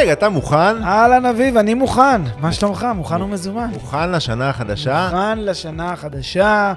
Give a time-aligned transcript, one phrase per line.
[0.00, 0.82] פלג, אתה מוכן?
[0.82, 2.22] אהלן אביב, אני מוכן.
[2.38, 2.86] מה שלומך?
[2.94, 3.70] מוכן ומזומן.
[3.72, 5.04] מוכן לשנה החדשה?
[5.04, 6.72] מוכן לשנה החדשה,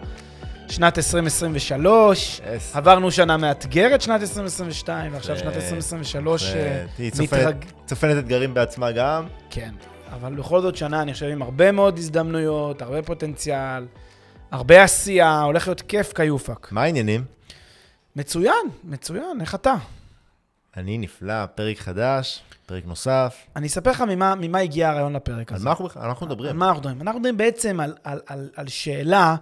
[0.70, 2.42] שנת 2023.
[2.42, 2.78] Yes.
[2.78, 7.56] עברנו שנה מאתגרת, שנת 2022, ועכשיו שנת 2023 אה, היא מתרג...
[7.86, 9.28] צופנת אתגרים בעצמה גם.
[9.50, 9.72] כן,
[10.14, 13.86] אבל בכל זאת שנה, אני חושב, עם הרבה מאוד הזדמנויות, הרבה פוטנציאל,
[14.52, 16.72] הרבה עשייה, הולך להיות כיף כיופק.
[16.72, 17.24] מה העניינים?
[18.16, 19.74] מצוין, מצוין, איך אתה?
[20.78, 23.36] אני נפלא, פרק חדש, פרק נוסף.
[23.56, 25.66] אני אספר לך ממה, ממה הגיע הרעיון לפרק על הזה.
[25.66, 26.58] מה אנחנו אנחנו על מדברים?
[26.58, 27.02] מה אנחנו מדברים?
[27.02, 29.36] אנחנו מדברים בעצם על, על, על, על שאלה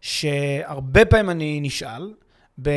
[0.00, 2.14] שהרבה פעמים אני נשאל,
[2.62, 2.70] ב,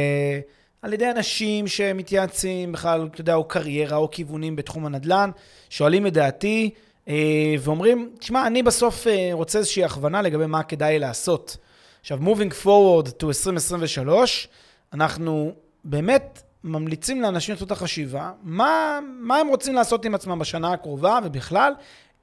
[0.81, 5.31] על ידי אנשים שמתייעצים בכלל, אתה יודע, או קריירה או כיוונים בתחום הנדל"ן,
[5.69, 6.69] שואלים את דעתי
[7.07, 11.57] אה, ואומרים, תשמע, אני בסוף אה, רוצה איזושהי הכוונה לגבי מה כדאי לעשות.
[12.01, 14.47] עכשיו, moving forward to 2023,
[14.93, 20.73] אנחנו באמת ממליצים לאנשים לעשות את החשיבה, מה, מה הם רוצים לעשות עם עצמם בשנה
[20.73, 21.73] הקרובה ובכלל,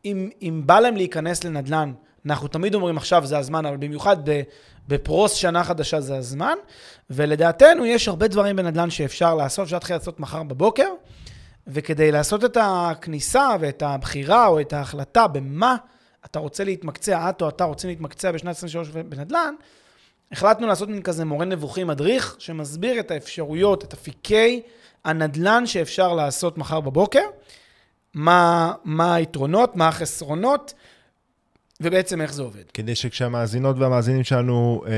[0.05, 1.93] אם, אם בא להם להיכנס לנדל"ן,
[2.27, 4.17] אנחנו תמיד אומרים עכשיו זה הזמן, אבל במיוחד
[4.89, 6.55] בפרוס שנה חדשה זה הזמן,
[7.11, 10.89] ולדעתנו יש הרבה דברים בנדל"ן שאפשר לעשות, אפשר להתחיל לעשות מחר בבוקר,
[11.67, 15.77] וכדי לעשות את הכניסה ואת הבחירה או את ההחלטה במה
[16.25, 19.55] אתה רוצה להתמקצע, את או אתה רוצים להתמקצע בשנת 23 בנדל"ן,
[20.32, 24.62] החלטנו לעשות מין כזה מורה נבוכים מדריך, שמסביר את האפשרויות, את אפיקי
[25.05, 27.24] הנדל"ן שאפשר לעשות מחר בבוקר,
[28.14, 30.74] מה, מה היתרונות, מה החסרונות,
[31.80, 32.62] ובעצם איך זה עובד.
[32.74, 34.96] כדי שכשהמאזינות והמאזינים שלנו אה, אה,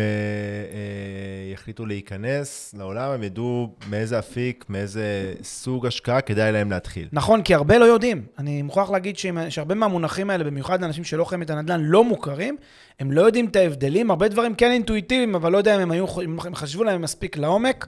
[1.52, 7.08] יחליטו להיכנס לעולם, הם ידעו מאיזה אפיק, מאיזה סוג השקעה כדאי להם להתחיל.
[7.12, 8.26] נכון, כי הרבה לא יודעים.
[8.38, 9.16] אני מוכרח להגיד
[9.48, 12.56] שהרבה מהמונחים האלה, במיוחד לאנשים שלא חיים את הנדל"ן, לא מוכרים,
[13.00, 16.06] הם לא יודעים את ההבדלים, הרבה דברים כן אינטואיטיביים, אבל לא יודע אם הם היו,
[16.24, 17.86] אם הם חשבו להם מספיק לעומק,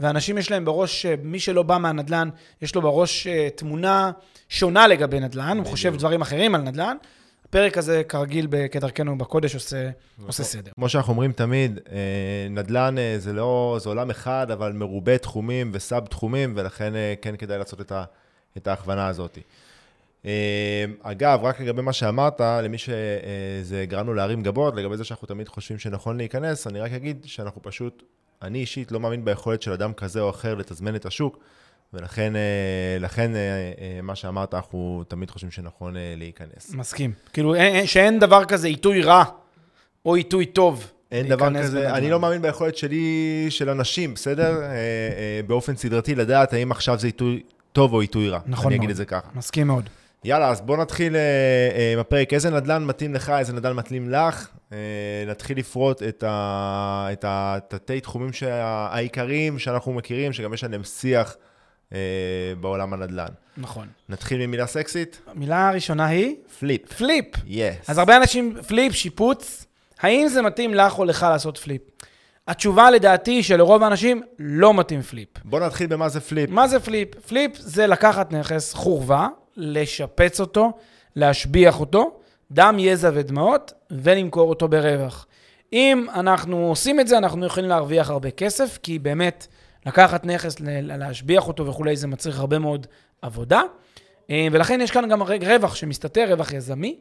[0.00, 2.28] ואנשים יש להם בראש, אה, מי שלא בא מהנדל"ן,
[2.62, 4.10] יש לו בראש אה, תמונה
[4.48, 6.96] שונה לגבי נדל"ן, הוא חושב דברים אחרים על נדל"ן.
[7.48, 9.90] הפרק הזה, כרגיל, כדרכנו בקודש, עושה,
[10.26, 10.70] עושה סדר.
[10.74, 15.70] כמו שאנחנו אומרים תמיד, אה, נדל"ן אה, זה לא, זה עולם אחד, אבל מרובה תחומים
[15.74, 18.04] וסאב תחומים, ולכן אה, כן כדאי לעשות את, ה,
[18.56, 19.38] את ההכוונה הזאת.
[21.02, 25.78] אגב, רק לגבי מה שאמרת, למי שזה גרמנו להרים גבות, לגבי זה שאנחנו תמיד חושבים
[25.78, 28.02] שנכון להיכנס, אני רק אגיד שאנחנו פשוט,
[28.42, 31.38] אני אישית לא מאמין ביכולת של אדם כזה או אחר לתזמן את השוק,
[31.92, 32.40] ולכן אה,
[33.00, 33.40] לכן, אה,
[33.80, 36.74] אה, מה שאמרת, אנחנו תמיד חושבים שנכון להיכנס.
[36.74, 37.12] מסכים.
[37.32, 39.24] כאילו, אין- אין- שאין דבר כזה עיתוי רע
[40.06, 40.90] או עיתוי טוב.
[41.12, 41.94] אין דבר כזה, בנדל"ן.
[41.94, 43.06] אני לא מאמין ביכולת שלי,
[43.50, 44.60] של אנשים, בסדר?
[45.46, 48.38] באופן סדרתי לדעת האם עכשיו זה עיתוי טוב או עיתוי רע.
[48.46, 48.90] נכון אני אגיד מאוד.
[48.90, 49.28] את זה ככה.
[49.34, 49.88] מסכים מאוד.
[50.24, 51.16] יאללה, אז בוא נתחיל
[51.92, 52.32] עם הפרק.
[52.34, 54.48] איזה נדל"ן מתאים לך, איזה נדל"ן מתאים לך.
[55.26, 61.36] נתחיל לפרוט את ה- את התתי תחומים שה- העיקריים שאנחנו מכירים, שגם יש עליהם שיח
[62.60, 63.28] בעולם הנדל"ן.
[63.56, 63.88] נכון.
[64.08, 65.20] נתחיל ממילה סקסית?
[65.26, 66.92] המילה הראשונה היא flip.
[66.92, 67.24] flip.
[67.46, 67.90] yes.
[67.90, 69.66] אז הרבה אנשים, flip, שיפוץ,
[70.00, 71.82] האם זה מתאים לך או לך לעשות flip?
[72.48, 75.28] התשובה לדעתי שלרוב האנשים לא מתאים flip.
[75.44, 76.50] בוא נתחיל במה זה flip.
[76.50, 77.08] מה זה flip?
[77.26, 80.72] flip זה לקחת נכס חורבה, לשפץ אותו,
[81.16, 85.26] להשביח אותו, דם, יזע ודמעות, ולמכור אותו ברווח.
[85.72, 89.46] אם אנחנו עושים את זה, אנחנו יכולים להרוויח הרבה כסף, כי באמת,
[89.88, 92.86] לקחת נכס, להשביח אותו וכולי, זה מצריך הרבה מאוד
[93.22, 93.62] עבודה.
[94.30, 96.98] אה, ולכן יש כאן גם רווח שמסתתר, רווח יזמי.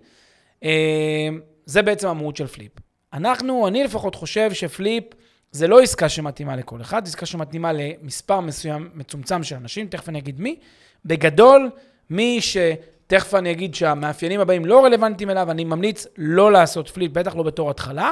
[0.63, 1.29] אה,
[1.65, 2.71] זה בעצם המהות של פליפ.
[3.13, 5.03] אנחנו, אני לפחות חושב שפליפ
[5.51, 10.09] זה לא עסקה שמתאימה לכל אחד, זה עסקה שמתאימה למספר מסוים, מצומצם של אנשים, תכף
[10.09, 10.59] אני אגיד מי.
[11.05, 11.69] בגדול,
[12.09, 17.35] מי שתכף אני אגיד שהמאפיינים הבאים לא רלוונטיים אליו, אני ממליץ לא לעשות flip, בטח
[17.35, 18.11] לא בתור התחלה,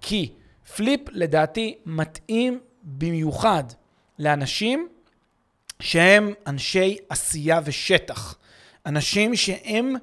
[0.00, 0.32] כי
[0.76, 3.64] flip לדעתי מתאים במיוחד
[4.18, 4.88] לאנשים
[5.80, 8.34] שהם אנשי עשייה ושטח.
[8.86, 9.94] אנשים שהם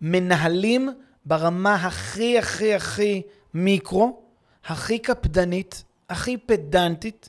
[0.00, 0.88] מנהלים
[1.24, 3.22] ברמה הכי הכי הכי
[3.54, 4.22] מיקרו,
[4.66, 7.28] הכי קפדנית, הכי פדנטית,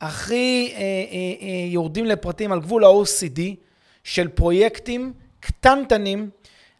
[0.00, 3.40] הכי אה, אה, אה, יורדים לפרטים על גבול ה-OCD
[4.04, 6.30] של פרויקטים קטנטנים,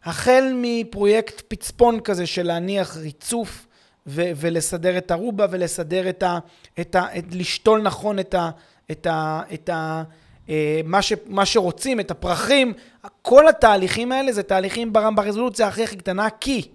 [0.03, 3.67] החל מפרויקט פצפון כזה של להניח ריצוף
[4.07, 6.39] ו- ולסדר את הרובה ולסדר את ה...
[6.79, 8.49] את ה את, לשתול נכון את ה...
[8.91, 10.03] את ה, את ה
[10.49, 12.73] אה, מה, ש, מה שרוצים, את הפרחים,
[13.21, 16.69] כל התהליכים האלה זה תהליכים בר- ברזולוציה הכי הכי קטנה, כי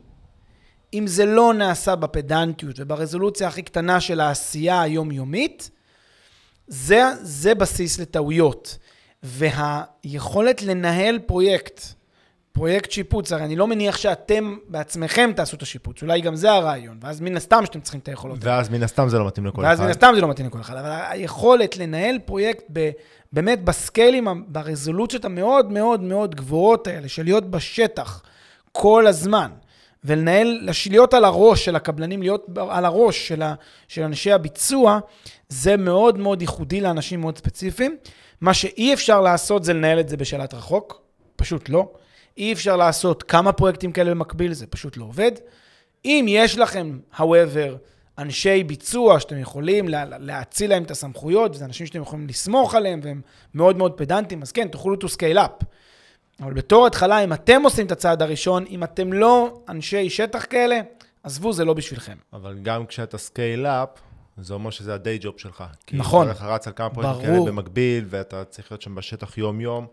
[0.95, 5.71] אם זה לא נעשה בפדנטיות וברזולוציה הכי קטנה של העשייה היומיומית,
[6.67, 8.79] זה, זה בסיס לטעויות.
[9.23, 11.81] והיכולת לנהל פרויקט
[12.55, 16.99] פרויקט שיפוץ, הרי אני לא מניח שאתם בעצמכם תעשו את השיפוץ, אולי גם זה הרעיון,
[17.01, 18.39] ואז מן הסתם שאתם צריכים את היכולות.
[18.41, 19.85] ואז מן הסתם זה לא מתאים לכל ואז אחד.
[19.85, 22.91] מן הסתם זה לא מתאים לכל אחד, אבל היכולת לנהל פרויקט ב,
[23.33, 28.23] באמת בסקיילים, ברזולוציות המאוד מאוד מאוד גבוהות האלה, של להיות בשטח
[28.73, 29.51] כל הזמן,
[30.05, 33.55] ולנהל, להיות על הראש של הקבלנים, להיות על הראש של, ה,
[33.89, 34.99] של אנשי הביצוע,
[35.49, 37.97] זה מאוד מאוד ייחודי לאנשים מאוד ספציפיים.
[38.41, 41.01] מה שאי אפשר לעשות זה לנהל את זה בשלט רחוק,
[41.37, 41.89] פשוט לא.
[42.37, 45.33] אי אפשר לעשות כמה פרויקטים כאלה במקביל, זה פשוט לא עובד.
[46.05, 47.77] אם יש לכם, however,
[48.19, 53.01] אנשי ביצוע שאתם יכולים לה, להאציל להם את הסמכויות, וזה אנשים שאתם יכולים לסמוך עליהם,
[53.03, 53.21] והם
[53.55, 55.65] מאוד מאוד פדנטים, אז כן, תוכלו to scale up.
[56.41, 60.81] אבל בתור התחלה, אם אתם עושים את הצעד הראשון, אם אתם לא אנשי שטח כאלה,
[61.23, 62.17] עזבו, זה לא בשבילכם.
[62.33, 63.89] אבל גם כשאתה scale up,
[64.37, 65.65] זה אומר שזה ה day job שלך.
[65.93, 66.27] נכון.
[66.27, 67.41] כי אתה רץ על כמה פרויקטים כאלה.
[67.41, 69.87] במקביל, ואתה צריך להיות שם בשטח יום-יום,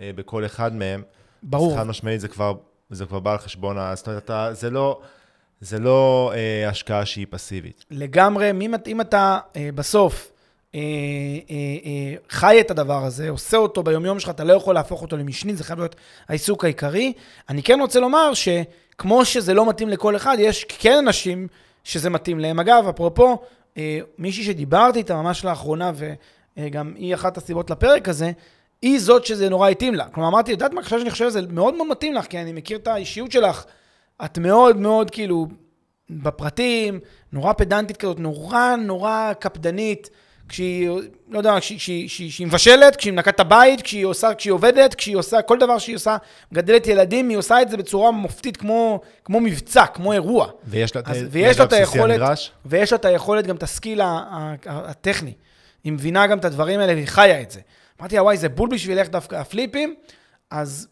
[0.00, 1.02] אה, בכל אחד מהם.
[1.44, 1.72] ברור.
[1.72, 2.52] אז חד משמעית זה כבר,
[2.90, 5.00] זה כבר בא על חשבון, ה- זאת אומרת, אתה, זה לא,
[5.60, 7.84] זה לא אה, השקעה שהיא פסיבית.
[7.90, 10.30] לגמרי, אם, אם אתה אה, בסוף
[10.74, 10.80] אה,
[11.50, 11.54] אה,
[11.84, 15.56] אה, חי את הדבר הזה, עושה אותו ביומיום שלך, אתה לא יכול להפוך אותו למשני,
[15.56, 15.96] זה חייב להיות
[16.28, 17.12] העיסוק העיקרי.
[17.48, 21.48] אני כן רוצה לומר שכמו שזה לא מתאים לכל אחד, יש כן אנשים
[21.84, 22.60] שזה מתאים להם.
[22.60, 23.38] אגב, אפרופו,
[23.78, 25.92] אה, מישהי שדיברתי איתה ממש לאחרונה,
[26.56, 28.32] וגם היא אחת הסיבות לפרק הזה,
[28.84, 30.08] היא זאת שזה נורא התאים לה.
[30.08, 32.78] כלומר, אמרתי, יודעת מה, עכשיו שאני חושב שזה מאוד מאוד מתאים לך, כי אני מכיר
[32.78, 33.64] את האישיות שלך.
[34.24, 35.46] את מאוד מאוד כאילו
[36.10, 37.00] בפרטים,
[37.32, 40.10] נורא פדנטית כזאת, נורא נורא קפדנית,
[40.48, 40.90] כשהיא,
[41.30, 44.94] לא יודע, כשהיא, כשהיא, כשהיא, כשהיא מבשלת, כשהיא מנקה את הבית, כשהיא עושה, כשהיא עובדת,
[44.94, 46.16] כשהיא עושה, כל דבר שהיא עושה,
[46.52, 50.46] מגדלת ילדים, היא עושה את זה בצורה מופתית, כמו, כמו מבצע, כמו אירוע.
[51.30, 52.52] ויש לה את היכולת, הנדרש.
[52.66, 54.00] ויש לה את היכולת, גם את הסקיל
[54.66, 55.32] הטכני.
[55.84, 57.60] היא מבינה גם את הדברים האלה והיא חיה את זה.
[58.00, 59.94] אמרתי לה, וואי, זה בול בשבילך דווקא הפליפים,
[60.50, 60.88] אז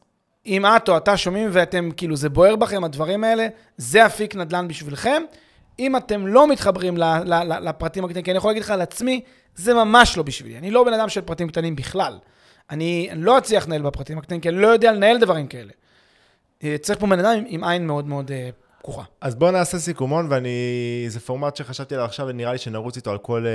[0.46, 4.68] אם את או אתה שומעים ואתם, כאילו, זה בוער בכם, הדברים האלה, זה אפיק נדל"ן
[4.68, 5.22] בשבילכם.
[5.78, 6.96] אם אתם לא מתחברים
[7.62, 9.20] לפרטים הקטנים, כי אני יכול להגיד לך על עצמי,
[9.54, 10.58] זה ממש לא בשבילי.
[10.58, 12.18] אני לא בן אדם של פרטים קטנים בכלל.
[12.70, 15.72] אני, אני לא אצליח לנהל בפרטים הקטנים, כי אני לא יודע לנהל דברים כאלה.
[16.64, 18.50] אה, צריך פה בן אדם עם, עם עין מאוד מאוד אה,
[18.82, 19.02] פקוחה.
[19.20, 21.04] אז בואו נעשה סיכומון, ואני...
[21.08, 23.54] זה פורמט שחשבתי עליו עכשיו, ונראה לי שנרוץ איתו על כל אה, אה,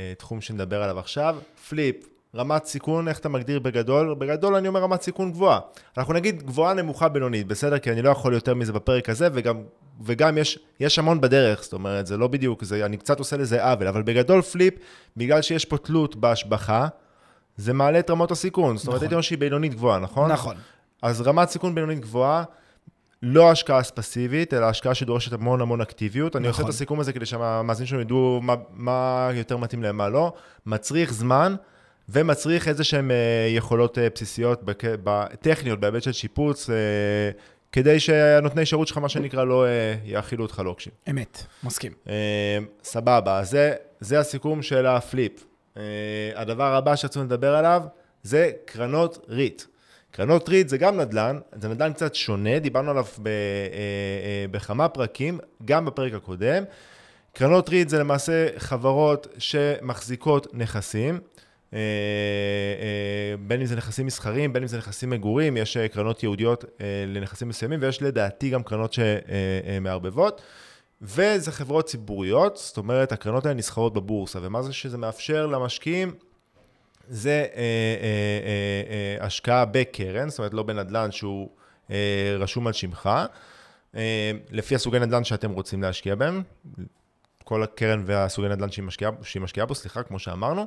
[0.00, 1.36] אה, תחום שנדבר עליו עכשיו.
[1.68, 1.96] פליפ,
[2.34, 4.14] רמת סיכון, איך אתה מגדיר בגדול?
[4.14, 5.60] בגדול אני אומר רמת סיכון גבוהה.
[5.98, 7.78] אנחנו נגיד גבוהה, נמוכה, בינונית, בסדר?
[7.78, 9.62] כי אני לא יכול יותר מזה בפרק הזה, וגם,
[10.04, 13.64] וגם יש, יש המון בדרך, זאת אומרת, זה לא בדיוק, זה, אני קצת עושה לזה
[13.64, 14.74] עוול, אבל בגדול פליפ,
[15.16, 16.88] בגלל שיש פה תלות בהשבחה,
[17.56, 18.76] זה מעלה את רמות הסיכון.
[18.76, 19.04] זאת אומרת, נכון.
[19.04, 20.32] הייתי אומר שהיא בינונית גבוהה, נכון?
[20.32, 20.56] נכון.
[21.02, 22.44] אז רמת סיכון בינונית גבוהה,
[23.22, 26.36] לא השקעה פסיבית, אלא השקעה שדורשת המון המון אקטיביות.
[26.36, 26.70] אני עושה את נכון.
[26.70, 30.32] הסיכום הזה כדי שהמאזינים שלנו ידעו מה, מה יותר מתאים להם, מה לא.
[30.66, 31.54] מצריך זמן
[32.08, 33.16] ומצריך איזה שהן אה,
[33.50, 34.62] יכולות אה, בסיסיות.
[35.40, 36.74] טכניות, בהיבט של שיפוץ, אה,
[37.72, 39.66] כדי שהנותני שירות שלך, מה שנקרא, לא
[40.04, 40.92] יאכילו אותך לוקשים.
[41.10, 41.92] אמת, מסכים.
[42.82, 45.44] סבבה, זה, זה הסיכום של הפליפ.
[46.34, 47.82] הדבר הבא שרצינו לדבר עליו
[48.22, 49.62] זה קרנות ריט.
[50.16, 54.88] קרנות ריט זה גם נדל"ן, זה נדל"ן קצת שונה, דיברנו עליו ב, אה, אה, בכמה
[54.88, 56.64] פרקים, גם בפרק הקודם.
[57.32, 61.20] קרנות ריט זה למעשה חברות שמחזיקות נכסים,
[61.74, 66.22] אה, אה, בין אם זה נכסים מסחריים, בין אם זה נכסים מגורים, יש אה, קרנות
[66.22, 66.64] ייעודיות
[67.06, 70.42] לנכסים מסוימים, ויש לדעתי גם קרנות שמערבבות.
[71.02, 76.14] וזה חברות ציבוריות, זאת אומרת, הקרנות האלה נסחרות בבורסה, ומה זה שזה מאפשר למשקיעים?
[77.08, 81.48] זה אה, אה, אה, השקעה בקרן, זאת אומרת, לא בנדל"ן שהוא
[82.38, 83.10] רשום על שמך,
[84.50, 86.42] לפי הסוגי נדל"ן שאתם רוצים להשקיע בהם,
[87.44, 90.66] כל הקרן והסוגי נדל"ן שהיא משקיעה, שהיא משקיעה בו, סליחה, כמו שאמרנו,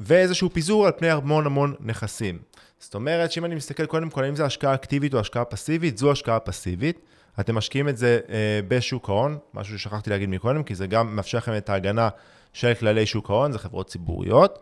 [0.00, 2.38] ואיזשהו פיזור על פני המון המון נכסים.
[2.78, 6.12] זאת אומרת, שאם אני מסתכל קודם כל, האם זו השקעה אקטיבית או השקעה פסיבית, זו
[6.12, 6.98] השקעה פסיבית.
[7.40, 8.20] אתם משקיעים את זה
[8.68, 12.08] בשוק ההון, משהו ששכחתי להגיד מקודם, כי זה גם מאפשר לכם את ההגנה
[12.52, 14.58] של כללי שוק ההון, זה חברות ציבוריות.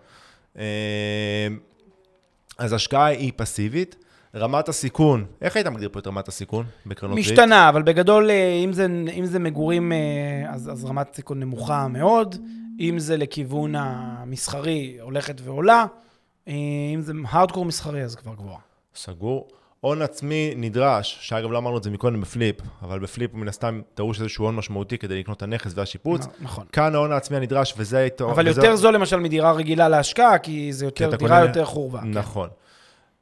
[0.58, 1.48] אה,
[2.58, 3.96] אז השקעה היא פסיבית.
[4.34, 7.26] רמת הסיכון, איך היית מגדיר פה את רמת הסיכון בקרנות ריט?
[7.26, 9.98] משתנה, אבל בגדול, אה, אם זה, אם זה מגורים, אה,
[10.48, 12.36] אז, אז רמת סיכון נמוכה מאוד.
[12.80, 15.86] אם זה לכיוון המסחרי, הולכת ועולה.
[16.48, 16.54] אה,
[16.94, 18.58] אם זה הארדקור מסחרי, אז כבר גבוהה.
[18.94, 19.48] סגור.
[19.80, 24.20] הון עצמי נדרש, שאגב לא אמרנו את זה מקודם בפליפ, אבל בפליפ מן הסתם דרוש
[24.20, 26.26] איזשהו הון משמעותי כדי לקנות את הנכס והשיפוץ.
[26.40, 26.64] נכון.
[26.72, 28.30] כאן ההון העצמי הנדרש, וזה היתרון.
[28.30, 31.64] אבל וזה- יותר זול למשל מדירה רגילה להשקעה, כי זה יותר, אתה דירה קונה- יותר
[31.64, 32.00] חורבה.
[32.00, 32.10] כן.
[32.10, 32.48] נכון.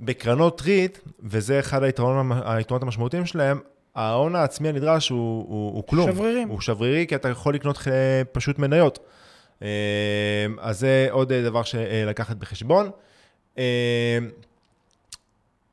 [0.00, 3.60] בקרנות ריט, וזה אחד היתרונות, היתרונות המשמעותיים שלהם,
[3.94, 6.12] ההון העצמי הנדרש הוא, הוא, הוא כלום.
[6.12, 6.48] שברירים.
[6.48, 7.92] הוא שברירי, כי אתה יכול לקנות אה,
[8.32, 8.98] פשוט מניות.
[9.62, 9.68] אה,
[10.60, 12.90] אז זה עוד אה, דבר שלקחת בחשבון.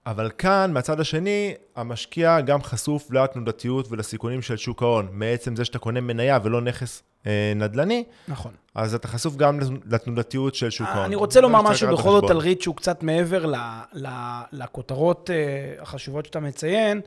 [0.05, 5.07] אבל כאן, מהצד השני, המשקיע גם חשוף לתנודתיות ולסיכונים של שוק ההון.
[5.11, 8.51] מעצם זה שאתה קונה מניה ולא נכס אה, נדל"ני, נכון.
[8.75, 11.05] אז אתה חשוף גם לתנודתיות של שוק ההון.
[11.05, 12.29] אני רוצה לומר משהו בכל זאת.
[12.29, 13.55] על REIT שהוא קצת מעבר ל,
[13.93, 14.07] ל,
[14.51, 17.01] לכותרות אה, החשובות שאתה מציין.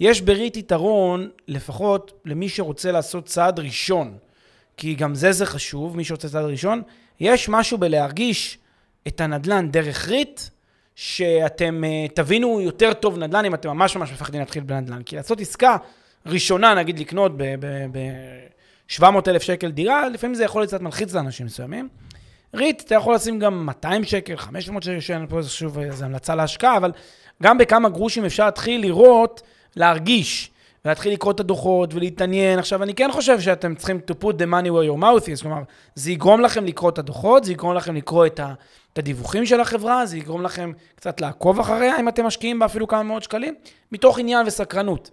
[0.00, 4.16] יש ב REIT יתרון, לפחות למי שרוצה לעשות צעד ראשון,
[4.76, 6.82] כי גם זה זה חשוב, מי שרוצה צעד ראשון,
[7.20, 8.58] יש משהו בלהרגיש
[9.08, 10.40] את הנדלן דרך REIT,
[10.94, 15.02] שאתם אה, תבינו יותר טוב נדל"ן אם אתם ממש ממש מפחדים להתחיל בנדל"ן.
[15.02, 15.76] כי לעשות עסקה
[16.26, 21.88] ראשונה, נגיד לקנות ב-700 אלף שקל דירה, לפעמים זה יכול להיות קצת מלחיץ לאנשים מסוימים.
[22.54, 26.76] ריט, אתה יכול לשים גם 200 שקל, 500 שקל, פה זה שוב, זו המלצה להשקעה,
[26.76, 26.92] אבל
[27.42, 29.42] גם בכמה גרושים אפשר להתחיל לראות,
[29.76, 30.50] להרגיש,
[30.84, 32.58] ולהתחיל לקרוא את הדוחות ולהתעניין.
[32.58, 35.62] עכשיו, אני כן חושב שאתם צריכים to put the money where your mouth is, כלומר,
[35.94, 38.54] זה יגרום לכם לקרוא את הדוחות, זה יגרום לכם לקרוא את, ה,
[38.92, 42.88] את הדיווחים של החברה, זה יגרום לכם קצת לעקוב אחריה, אם אתם משקיעים בה אפילו
[42.88, 43.54] כמה מאות שקלים,
[43.92, 45.10] מתוך עניין וסקרנות.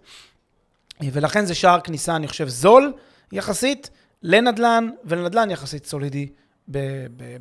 [1.02, 2.94] ולכן זה שער כניסה, אני חושב, זול
[3.32, 3.90] יחסית
[4.24, 6.30] לנדל"ן, ולנדל"ן יחסית סולידי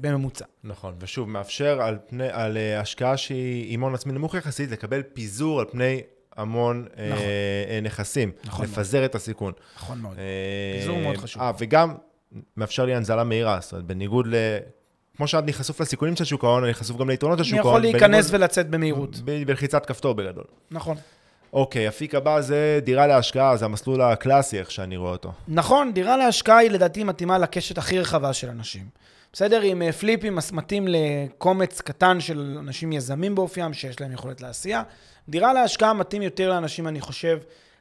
[0.01, 0.45] בממוצע.
[0.65, 5.03] נכון, ושוב, מאפשר על, פני, על אה, השקעה שהיא עם הון עצמי נמוך יחסית, לקבל
[5.03, 6.01] פיזור על פני
[6.37, 7.09] המון נכון.
[7.09, 7.23] נכון.
[7.69, 8.33] אה, נכסים.
[8.45, 9.53] נכון לפזר את הסיכון.
[9.77, 10.19] נכון מאוד.
[10.19, 11.43] אה, פיזור מאוד חשוב.
[11.43, 11.95] אה, וגם
[12.57, 14.35] מאפשר לי הנזלה מהירה, זאת אומרת, בניגוד ל...
[15.17, 17.71] כמו שאני חשוף לסיכונים של שוק ההון, אני חשוף גם ליתרונות של אני שוק יכול
[17.71, 17.83] ההון.
[17.83, 19.17] להיכנס בניגוד- ולצאת במהירות.
[19.25, 20.45] ב- בלחיצת כפתור בגדול.
[20.71, 20.97] נכון.
[21.53, 25.33] אוקיי, אפיק הבא זה דירה להשקעה, זה המסלול הקלאסי, איך שאני רואה אותו.
[25.49, 28.83] נכון, דירה להשקעה היא לדעתי מתאימה לקשת הכי רחבה של אנשים.
[29.33, 29.61] בסדר?
[29.61, 34.83] עם אה, פליפים מתאים לקומץ קטן של אנשים יזמים באופיים, שיש להם יכולת לעשייה.
[35.29, 37.39] דירה להשקעה מתאים יותר לאנשים, אני חושב,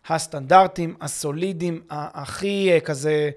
[0.09, 3.29] הסטנדרטים, הסולידיים, ה- הכי אה, כזה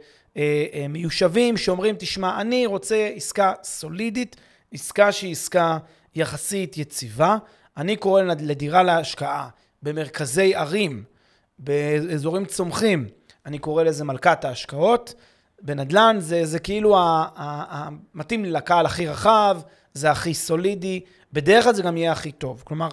[0.88, 4.37] מיושבים, שאומרים, תשמע, אני רוצה עסקה סולידית,
[4.73, 5.78] עסקה שהיא עסקה
[6.14, 7.37] יחסית יציבה.
[7.76, 9.49] אני קורא לד- לדירה להשקעה
[9.83, 11.02] במרכזי ערים,
[11.59, 13.09] באזורים צומחים,
[13.47, 15.14] אני קורא לזה מלכת ההשקעות.
[15.62, 17.28] בנדל"ן זה, זה כאילו ה- ה-
[17.76, 19.61] ה- מתאים לקהל הכי רחב,
[19.95, 21.00] זה הכי סולידי,
[21.33, 22.62] בדרך כלל זה גם יהיה הכי טוב.
[22.66, 22.88] כלומר,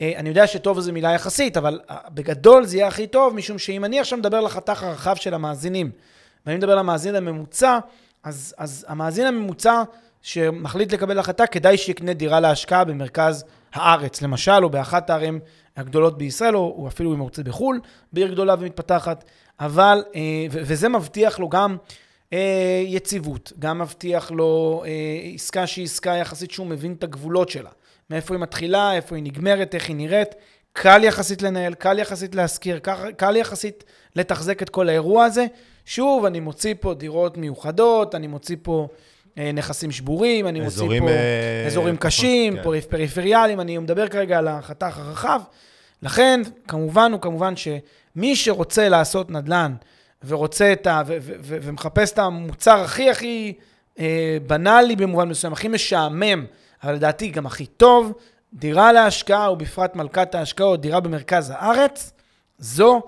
[0.00, 3.58] אה, אני יודע שטוב זו מילה יחסית, אבל אה, בגדול זה יהיה הכי טוב, משום
[3.58, 5.90] שאם אני עכשיו מדבר לחתך הרחב של המאזינים,
[6.48, 7.78] ואני מדבר למאזין הממוצע,
[8.24, 9.82] אז, אז המאזין הממוצע
[10.22, 15.40] שמחליט לקבל החלטה, כדאי שיקנה דירה להשקעה במרכז הארץ, למשל, או באחת הערים
[15.76, 17.80] הגדולות בישראל, או, או אפילו אם הוא רוצה בחו"ל,
[18.12, 19.24] בעיר גדולה ומתפתחת.
[19.60, 21.76] אבל, אה, וזה מבטיח לו גם
[22.32, 24.90] אה, יציבות, גם מבטיח לו אה,
[25.34, 27.70] עסקה שהיא עסקה יחסית שהוא מבין את הגבולות שלה.
[28.10, 30.34] מאיפה היא מתחילה, איפה היא נגמרת, איך היא נראית.
[30.72, 32.78] קל יחסית לנהל, קל יחסית להשכיר,
[33.16, 33.84] קל יחסית
[34.16, 35.46] לתחזק את כל האירוע הזה.
[35.88, 38.88] שוב, אני מוציא פה דירות מיוחדות, אני מוציא פה
[39.38, 42.62] אה, נכסים שבורים, אני מוציא פה אה, אזורים פחות, קשים, כן.
[42.62, 45.40] פריפ- פריפריאליים, אני מדבר כרגע על החתך הרחב.
[46.02, 49.74] לכן, כמובן הוא כמובן שמי שרוצה לעשות נדל"ן
[50.26, 51.02] ורוצה את ה...
[51.06, 53.52] ו- ו- ו- ומחפש את המוצר הכי הכי
[53.98, 56.44] אה, בנאלי במובן מסוים, הכי משעמם,
[56.82, 58.12] אבל לדעתי גם הכי טוב,
[58.52, 62.12] דירה להשקעה, ובפרט מלכת ההשקעות, דירה במרכז הארץ,
[62.58, 63.02] זו,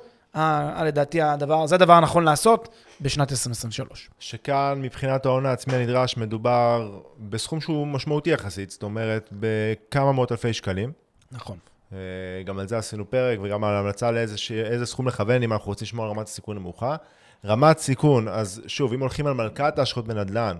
[0.85, 2.69] לדעתי, הדבר, זה הדבר הנכון לעשות
[3.01, 4.11] בשנת 2023.
[4.19, 10.53] שכאן, מבחינת ההון העצמי הנדרש, מדובר בסכום שהוא משמעותי יחסית, זאת אומרת, בכמה מאות אלפי
[10.53, 10.93] שקלים.
[11.33, 11.57] נכון.
[11.93, 11.99] אה,
[12.45, 15.87] גם על זה עשינו פרק, וגם על המלצה לאיזה איזה סכום לכוון, אם אנחנו רוצים
[15.87, 16.97] לשמור על רמת סיכון נמוכה.
[17.45, 20.57] רמת סיכון, אז שוב, אם הולכים על מלכת ההשקעות בנדל"ן,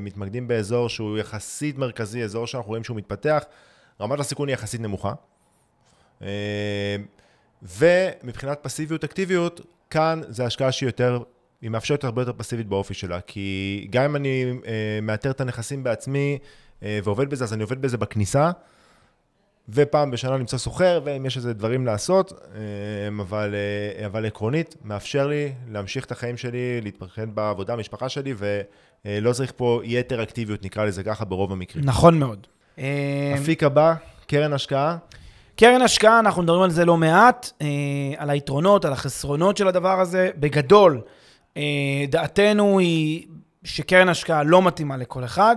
[0.00, 3.44] ומתמקדים באזור שהוא יחסית מרכזי, אזור שאנחנו רואים שהוא מתפתח,
[4.00, 5.12] רמת הסיכון היא יחסית נמוכה.
[7.62, 11.22] אה, ומבחינת פסיביות אקטיביות, כאן זה השקעה שהיא יותר,
[11.62, 15.84] היא מאפשרת הרבה יותר פסיבית באופי שלה, כי גם אם אני אה, מאתר את הנכסים
[15.84, 16.38] בעצמי
[16.82, 18.50] אה, ועובד בזה, אז אני עובד בזה בכניסה,
[19.68, 22.60] ופעם בשנה למצוא סוחר, ואם יש איזה דברים לעשות, אה,
[23.20, 28.34] אבל, אה, אבל עקרונית, מאפשר לי להמשיך את החיים שלי, להתפרחן בעבודה, המשפחה שלי,
[29.04, 31.84] ולא צריך פה יתר אקטיביות, נקרא לזה ככה, ברוב המקרים.
[31.84, 32.46] נכון מאוד.
[32.78, 33.94] אה, אפיק הבא,
[34.26, 34.96] קרן השקעה.
[35.60, 37.66] קרן השקעה, אנחנו מדברים על זה לא מעט, אה,
[38.16, 40.30] על היתרונות, על החסרונות של הדבר הזה.
[40.36, 41.00] בגדול,
[41.56, 43.26] אה, דעתנו היא
[43.64, 45.56] שקרן השקעה לא מתאימה לכל אחד,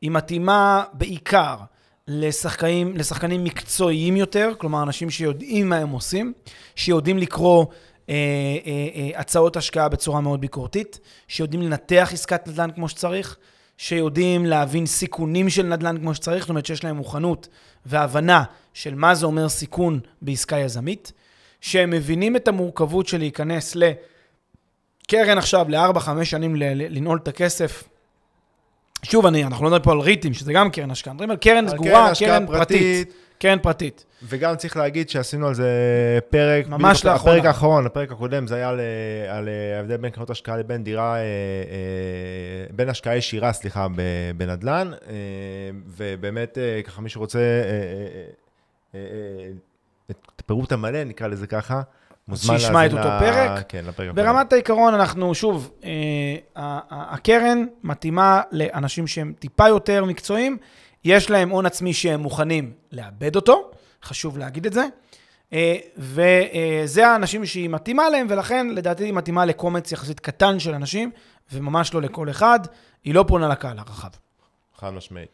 [0.00, 1.56] היא מתאימה בעיקר
[2.08, 6.32] לשחקנים, לשחקנים מקצועיים יותר, כלומר אנשים שיודעים מה הם עושים,
[6.76, 7.66] שיודעים לקרוא
[8.08, 8.14] אה,
[8.66, 13.36] אה, אה, הצעות השקעה בצורה מאוד ביקורתית, שיודעים לנתח עסקת נדל"ן כמו שצריך,
[13.76, 17.48] שיודעים להבין סיכונים של נדל"ן כמו שצריך, זאת אומרת שיש להם מוכנות
[17.86, 18.44] והבנה
[18.74, 21.12] של מה זה אומר סיכון בעסקה יזמית,
[21.60, 27.84] שהם מבינים את המורכבות של להיכנס לקרן עכשיו ל-4-5 שנים לנעול את הכסף.
[29.02, 31.68] שוב, אני, אנחנו לא מדברים פה על ריטים, שזה גם קרן השקעה, מדברים על קרן
[31.68, 33.12] סגורה, השקעה קרן פרטית.
[33.40, 34.04] קרן פרטית.
[34.22, 35.68] וגם צריך להגיד שעשינו על זה
[36.30, 37.36] פרק, ממש לאחרונה.
[37.36, 38.80] הפרק האחרון, הפרק הקודם, זה היה על,
[39.28, 41.24] על ההבדל בין קרנות השקעה לבין דירה, אה, אה,
[42.70, 43.86] בין השקעה ישירה, סליחה,
[44.36, 45.14] בנדל"ן, אה,
[45.86, 47.38] ובאמת, ככה מי שרוצה
[50.10, 51.82] את הפירוט המלא, נקרא לזה ככה,
[52.28, 53.62] מוזמן שישמע את להאזין אותו פרק.
[53.68, 54.14] כן, לפרק.
[54.14, 60.56] ברמת העיקרון, אנחנו, שוב, אה, הקרן מתאימה לאנשים שהם טיפה יותר מקצועיים,
[61.04, 63.70] יש להם הון עצמי שהם מוכנים לאבד אותו,
[64.02, 64.84] חשוב להגיד את זה,
[65.52, 71.10] אה, וזה האנשים שהיא מתאימה להם, ולכן לדעתי היא מתאימה לקומץ יחסית קטן של אנשים,
[71.52, 72.60] וממש לא לכל אחד,
[73.04, 74.08] היא לא פונה לקהל הרחב.
[74.78, 75.30] חד משמעית.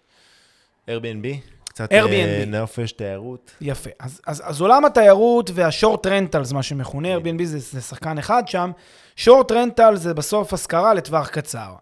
[0.88, 1.26] Airbnb,
[1.64, 2.12] קצת Airbnb.
[2.12, 3.50] אה, נופש, תיירות.
[3.60, 3.90] יפה.
[4.00, 8.70] אז, אז, אז עולם התיירות והשורט רנטלס, מה שמכונה, Airbnb זה, זה שחקן אחד שם.
[9.16, 11.74] שורט רנטל זה בסוף השכרה לטווח קצר.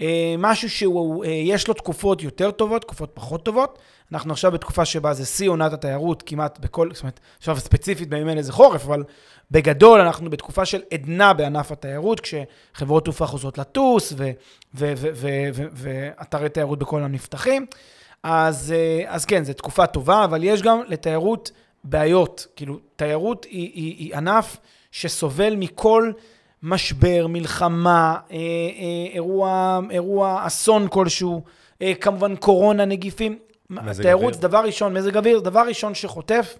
[0.00, 3.78] אה, משהו שהוא, אה, לו תקופות יותר טובות, תקופות פחות טובות.
[4.12, 8.28] אנחנו עכשיו בתקופה שבה זה שיא עונת התיירות כמעט בכל, זאת אומרת, עכשיו ספציפית בימים
[8.28, 9.04] אלה זה חורף, אבל
[9.50, 14.12] בגדול אנחנו בתקופה של עדנה בענף התיירות, כשחברות תעופה חוזרות לטוס
[15.74, 17.66] ואתרי תיירות בכל העולם נפתחים.
[18.22, 21.50] אז, אה, אז כן, זו תקופה טובה, אבל יש גם לתיירות
[21.84, 22.46] בעיות.
[22.56, 24.56] כאילו, תיירות היא, היא, היא ענף
[24.92, 26.12] שסובל מכל
[26.62, 28.40] משבר, מלחמה, אה, אה,
[29.14, 31.42] אירוע, אירוע אסון כלשהו,
[31.82, 33.38] אה, כמובן קורונה, נגיפים.
[34.02, 34.34] תיירות.
[34.34, 36.58] זה דבר ראשון, מזג אוויר, דבר ראשון שחוטף,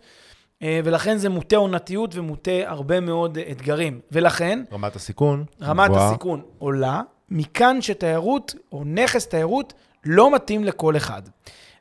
[0.62, 4.00] אה, ולכן זה מוטה עונתיות ומוטה הרבה מאוד אתגרים.
[4.12, 5.45] ולכן, רמת הסיכון.
[5.62, 6.11] רמת גבוהה.
[6.11, 9.73] הסיכון עולה, מכאן שתיירות או נכס תיירות
[10.05, 11.23] לא מתאים לכל אחד.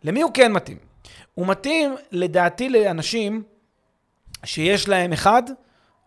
[0.03, 0.77] למי הוא כן מתאים?
[1.33, 3.43] הוא מתאים, לדעתי, לאנשים
[4.43, 5.43] שיש להם, אחד,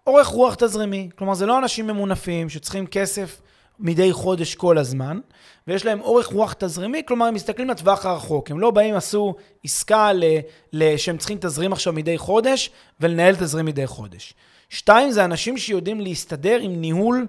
[0.06, 1.08] אורך רוח תזרימי.
[1.18, 3.40] כלומר, זה לא אנשים ממונפים שצריכים כסף
[3.78, 5.20] מדי חודש כל הזמן,
[5.66, 8.50] ויש להם אורך רוח תזרימי, כלומר, הם מסתכלים לטווח הרחוק.
[8.50, 10.24] הם לא באים, עשו עסקה ל,
[10.72, 14.34] ל, שהם צריכים תזרים עכשיו מדי חודש, ולנהל תזרים מדי חודש.
[14.68, 17.26] שתיים, זה אנשים שיודעים להסתדר עם ניהול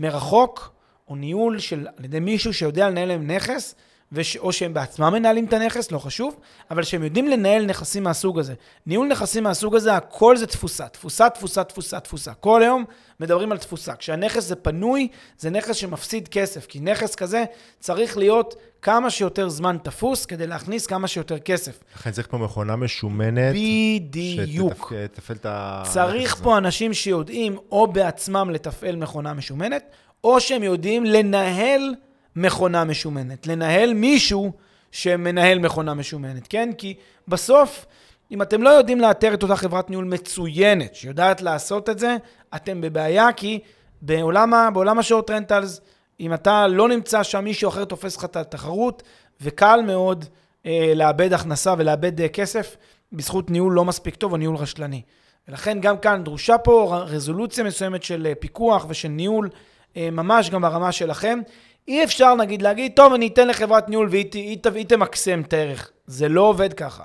[0.00, 0.74] מרחוק,
[1.08, 3.74] או ניהול של, על ידי מישהו שיודע לנהל להם נכס,
[4.14, 6.36] וש, או שהם בעצמם מנהלים את הנכס, לא חשוב,
[6.70, 8.54] אבל שהם יודעים לנהל נכסים מהסוג הזה.
[8.86, 10.88] ניהול נכסים מהסוג הזה, הכל זה תפוסה.
[10.88, 12.34] תפוסה, תפוסה, תפוסה, תפוסה.
[12.34, 12.84] כל היום
[13.20, 13.96] מדברים על תפוסה.
[13.96, 17.44] כשהנכס זה פנוי, זה נכס שמפסיד כסף, כי נכס כזה
[17.80, 21.80] צריך להיות כמה שיותר זמן תפוס כדי להכניס כמה שיותר כסף.
[21.96, 23.54] לכן צריך פה מכונה משומנת.
[23.54, 24.92] בדיוק.
[25.08, 25.82] שתתפעל את ה...
[25.92, 26.34] צריך.
[26.42, 29.90] פה אנשים שיודעים או בעצמם לתפעל מכונה משומנת,
[30.24, 31.94] או שהם יודעים לנהל
[32.36, 33.46] מכונה משומנת.
[33.46, 34.52] לנהל מישהו
[34.92, 36.70] שמנהל מכונה משומנת, כן?
[36.78, 36.94] כי
[37.28, 37.86] בסוף,
[38.30, 42.16] אם אתם לא יודעים לאתר את אותה חברת ניהול מצוינת, שיודעת לעשות את זה,
[42.56, 43.60] אתם בבעיה, כי
[44.02, 45.80] בעולם, בעולם השורט רנטלס,
[46.20, 49.02] אם אתה לא נמצא שם, מישהו אחר תופס לך את התחרות,
[49.40, 50.24] וקל מאוד
[50.66, 52.76] אה, לאבד הכנסה ולאבד אה, כסף
[53.12, 55.02] בזכות ניהול לא מספיק טוב או ניהול רשלני.
[55.48, 59.48] ולכן גם כאן דרושה פה רזולוציה מסוימת של אה, פיקוח ושל ניהול,
[59.96, 61.40] אה, ממש גם ברמה שלכם.
[61.88, 65.90] אי אפשר נגיד להגיד, טוב, אני אתן לחברת ניהול והיא היא, היא תמקסם את הערך.
[66.06, 67.04] זה לא עובד ככה.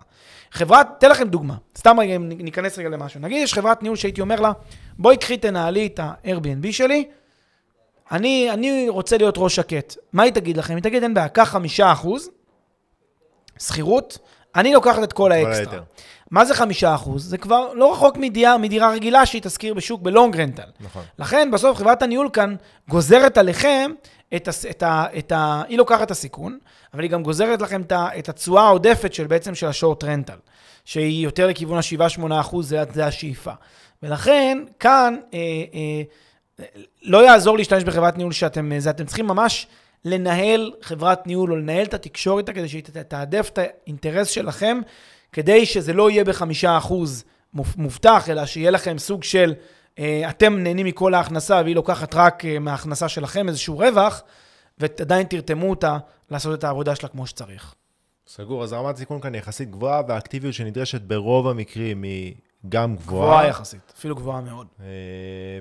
[0.51, 3.19] חברת, אתן לכם דוגמה, סתם רגע, ניכנס רגע למשהו.
[3.19, 4.51] נגיד יש חברת ניהול שהייתי אומר לה,
[4.97, 7.07] בואי קחי תנהלי את ה-Airbnb שלי,
[8.11, 9.95] אני, אני רוצה להיות ראש שקט.
[10.13, 10.75] מה היא תגיד לכם?
[10.75, 12.29] היא תגיד, אין בעיה, קח חמישה אחוז,
[13.59, 14.17] שכירות,
[14.55, 15.59] אני לוקחת את כל האקסטרה.
[15.59, 15.83] היתר.
[16.31, 17.29] מה זה חמישה אחוז?
[17.29, 20.69] זה כבר לא רחוק מדירה, מדירה רגילה שהיא תשכיר בשוק בלונג רנטל.
[20.79, 21.03] נכון.
[21.19, 22.55] לכן, בסוף חברת הניהול כאן
[22.89, 23.91] גוזרת עליכם
[24.35, 24.51] את ה...
[24.69, 26.57] את ה, את ה היא לוקחת את הסיכון,
[26.93, 27.81] אבל היא גם גוזרת לכם
[28.17, 30.37] את, התשואה העודפת של בעצם של השורט רנטל,
[30.85, 33.51] שהיא יותר לכיוון ה-7-8 אחוז, זה, זה השאיפה.
[34.03, 35.39] ולכן, כאן אה,
[35.73, 36.01] אה,
[37.01, 38.79] לא יעזור להשתמש בחברת ניהול שאתם...
[38.79, 39.67] זה, אתם צריכים ממש
[40.05, 44.79] לנהל חברת ניהול או לנהל את התקשורת איתה כדי שהיא תתעדף את האינטרס שלכם,
[45.31, 49.63] כדי שזה לא יהיה בחמישה אחוז מוב- מובטח, אלא שיהיה לכם סוג של, אה,
[50.29, 54.21] אתם נהנים מכל ההכנסה והיא לוקחת רק אה, מההכנסה שלכם איזשהו רווח,
[54.77, 55.97] ועדיין תרתמו אותה
[56.31, 57.75] לעשות את העבודה שלה כמו שצריך.
[58.27, 62.33] סגור, אז רמת סיכון כאן יחסית גבוהה, והאקטיביות שנדרשת ברוב המקרים היא
[62.69, 63.27] גם גבוהה.
[63.27, 64.67] גבוהה יחסית, אפילו גבוהה מאוד.
[64.79, 64.85] אה,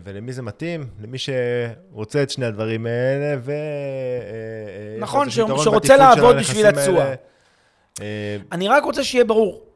[0.05, 0.87] ולמי זה מתאים?
[1.01, 3.51] למי שרוצה את שני הדברים האלה, ו...
[3.51, 7.15] אה, אה, נכון, שרוצה לעבוד בשביל התשואה.
[8.01, 9.68] אה, אני רק רוצה שיהיה ברור,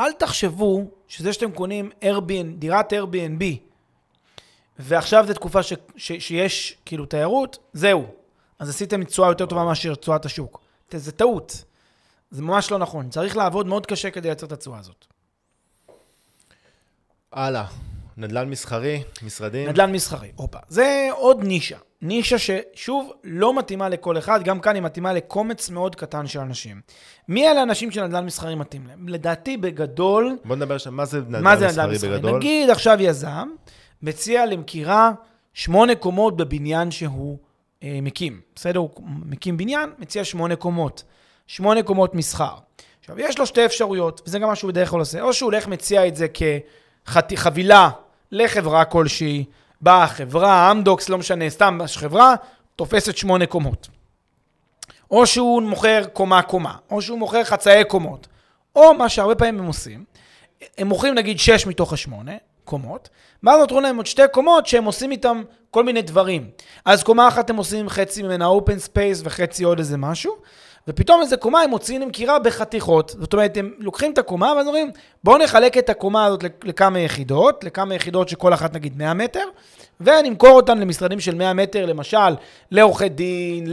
[0.00, 3.44] אל תחשבו שזה שאתם קונים Airbnb, דירת Airbnb,
[4.78, 8.06] ועכשיו זו תקופה ש, ש, שיש כאילו תיירות, זהו.
[8.58, 10.60] אז עשיתם תשואה יותר טובה מאשר תשואת השוק.
[10.90, 11.64] זה טעות.
[12.30, 13.10] זה ממש לא נכון.
[13.10, 15.06] צריך לעבוד מאוד קשה כדי לייצר את התשואה הזאת.
[17.32, 17.66] הלאה.
[18.16, 19.68] נדל"ן מסחרי, משרדים.
[19.68, 20.58] נדל"ן מסחרי, הופה.
[20.68, 21.78] זה עוד נישה.
[22.02, 26.80] נישה ששוב, לא מתאימה לכל אחד, גם כאן היא מתאימה לקומץ מאוד קטן של אנשים.
[27.28, 29.08] מי אלה האנשים שנדל"ן מסחרי מתאים להם?
[29.08, 30.36] לדעתי בגדול...
[30.44, 32.10] בוא נדבר שם, מה זה נדל"ן מסחרי נדל"ן מסחרי?
[32.10, 32.36] בגדול?
[32.36, 33.48] נגיד עכשיו יזם
[34.02, 35.10] מציע למכירה
[35.54, 37.38] שמונה קומות בבניין שהוא
[37.82, 38.40] אה, מקים.
[38.54, 38.78] בסדר?
[38.78, 41.04] הוא מקים בניין, מציע שמונה קומות.
[41.46, 42.54] שמונה קומות מסחר.
[43.00, 45.20] עכשיו, יש לו שתי אפשרויות, וזה גם מה שהוא בדרך כלל עושה.
[45.20, 46.26] או שהוא הולך מציע את זה
[47.04, 47.90] כחבילה
[48.32, 49.44] לחברה כלשהי,
[49.80, 52.34] באה חברה, אמדוקס, לא משנה, סתם חברה,
[52.76, 53.88] תופסת שמונה קומות.
[55.10, 58.26] או שהוא מוכר קומה-קומה, או שהוא מוכר חצאי קומות,
[58.76, 60.04] או מה שהרבה פעמים הם עושים,
[60.78, 62.32] הם מוכרים נגיד שש מתוך השמונה
[62.64, 63.08] קומות,
[63.42, 66.50] ואז נותרו להם עוד שתי קומות שהם עושים איתם כל מיני דברים.
[66.84, 70.36] אז קומה אחת הם עושים חצי ממנה open space וחצי עוד איזה משהו,
[70.88, 73.14] ופתאום איזה קומה הם מוציאים למכירה בחתיכות.
[73.20, 74.90] זאת אומרת, הם לוקחים את הקומה ואז אומרים,
[75.24, 79.44] בואו נחלק את הקומה הזאת לכמה יחידות, לכמה יחידות שכל אחת נגיד 100 מטר,
[80.00, 82.34] ונמכור אותן למשרדים של 100 מטר, למשל,
[82.70, 83.66] לעורכי דין,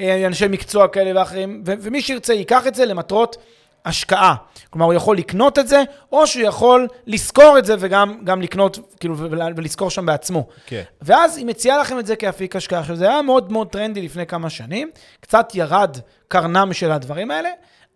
[0.00, 3.36] לאנשי מקצוע כאלה ואחרים, ומי שירצה ייקח את זה למטרות
[3.84, 4.34] השקעה.
[4.70, 8.78] כלומר, הוא יכול לקנות את זה, או שהוא יכול לשכור את זה וגם גם לקנות,
[9.00, 9.18] כאילו,
[9.56, 10.46] ולשכור שם בעצמו.
[10.66, 10.82] כן.
[11.02, 12.80] ואז היא מציעה לכם את זה כאפיק השקעה.
[12.80, 15.96] עכשיו, זה היה מאוד מאוד טרנדי לפני כמה שנים, קצת ירד
[16.28, 17.48] קרנם של הדברים האלה.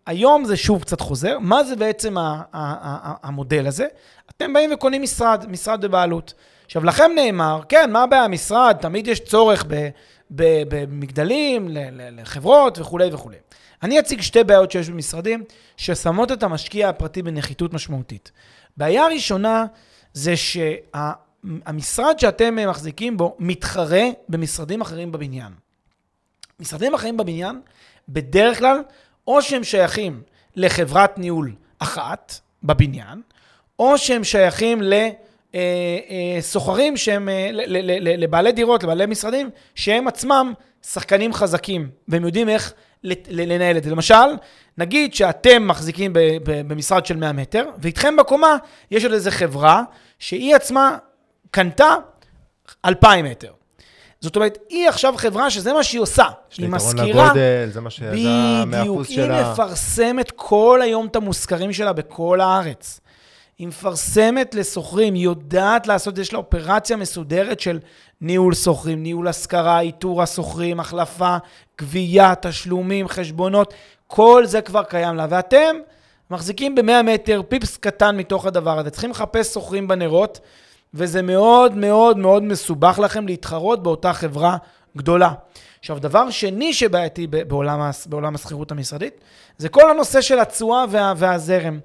[0.06, 1.38] היום זה שוב קצת חוזר.
[1.38, 2.16] מה זה בעצם
[3.22, 3.86] המודל הזה?
[4.30, 6.34] אתם באים וקונים משרד, משרד בבעלות.
[6.66, 8.28] עכשיו, לכם נאמר, כן, מה הבעיה?
[8.28, 9.64] משרד, תמיד יש צורך
[10.30, 13.36] במגדלים, לחברות וכולי וכולי.
[13.82, 15.44] אני אציג שתי בעיות שיש במשרדים,
[15.76, 18.32] ששמות את המשקיע הפרטי בנחיתות משמעותית.
[18.76, 19.64] בעיה ראשונה
[20.12, 25.52] זה שהמשרד שאתם מחזיקים בו מתחרה במשרדים אחרים בבניין.
[26.60, 27.60] משרדים אחרים בבניין,
[28.08, 28.82] בדרך כלל,
[29.26, 30.22] או שהם שייכים
[30.56, 33.22] לחברת ניהול אחת בבניין,
[33.78, 34.82] או שהם שייכים
[35.54, 40.52] לסוחרים שהם, אה, ל- ל- ל- לבעלי דירות, לבעלי משרדים, שהם עצמם
[40.86, 43.90] שחקנים חזקים, והם יודעים איך ל- לנהל את זה.
[43.90, 44.14] למשל,
[44.78, 46.10] נגיד שאתם מחזיקים
[46.44, 48.56] במשרד של 100 מטר, ואיתכם בקומה
[48.90, 49.82] יש עוד איזו חברה
[50.18, 50.96] שהיא עצמה
[51.50, 51.94] קנתה
[52.86, 53.52] 2,000 מטר.
[54.20, 56.24] זאת אומרת, היא עכשיו חברה שזה מה שהיא עושה.
[56.52, 57.24] יש לה היא יתרון.
[57.24, 58.00] לגודל, זה מה ש...
[58.00, 59.52] זה המאה בדיוק, היא שלה.
[59.52, 63.00] מפרסמת כל היום את המושכרים שלה בכל הארץ.
[63.58, 67.78] היא מפרסמת לשוכרים, היא יודעת לעשות, יש לה אופרציה מסודרת של
[68.20, 71.36] ניהול שוכרים, ניהול השכרה, איתור השוכרים, החלפה,
[71.80, 73.74] גבייה, תשלומים, חשבונות,
[74.06, 75.26] כל זה כבר קיים לה.
[75.30, 75.76] ואתם
[76.30, 78.90] מחזיקים ב-100 מטר, פיפס קטן מתוך הדבר הזה.
[78.90, 80.40] צריכים לחפש שוכרים בנרות,
[80.94, 84.56] וזה מאוד מאוד מאוד מסובך לכם להתחרות באותה חברה
[84.96, 85.32] גדולה.
[85.78, 89.20] עכשיו, דבר שני שבעייתי בעולם, בעולם השכירות המשרדית,
[89.58, 91.78] זה כל הנושא של התשואה וה, והזרם.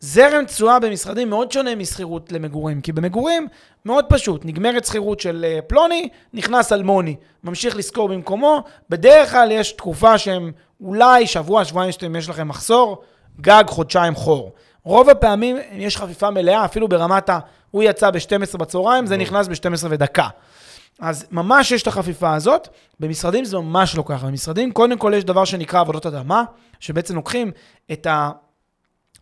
[0.00, 3.48] זרם תשואה במשרדים מאוד שונה משכירות למגורים, כי במגורים
[3.84, 9.72] מאוד פשוט, נגמרת שכירות של אה, פלוני, נכנס אלמוני, ממשיך לשכור במקומו, בדרך כלל יש
[9.72, 13.02] תקופה שהם אולי שבוע, שבועיים שאתם יש לכם מחסור,
[13.40, 14.52] גג חודשיים חור.
[14.84, 17.38] רוב הפעמים יש חפיפה מלאה, אפילו ברמת ה...
[17.70, 20.28] הוא יצא ב-12 בצהריים, זה נכנס ב-12 ודקה.
[21.00, 22.68] אז ממש יש את החפיפה הזאת,
[23.00, 24.26] במשרדים זה ממש לא ככה.
[24.26, 26.44] במשרדים, קודם כל יש דבר שנקרא עבודות אדמה,
[26.80, 27.50] שבעצם לוקחים
[27.92, 28.30] את ה...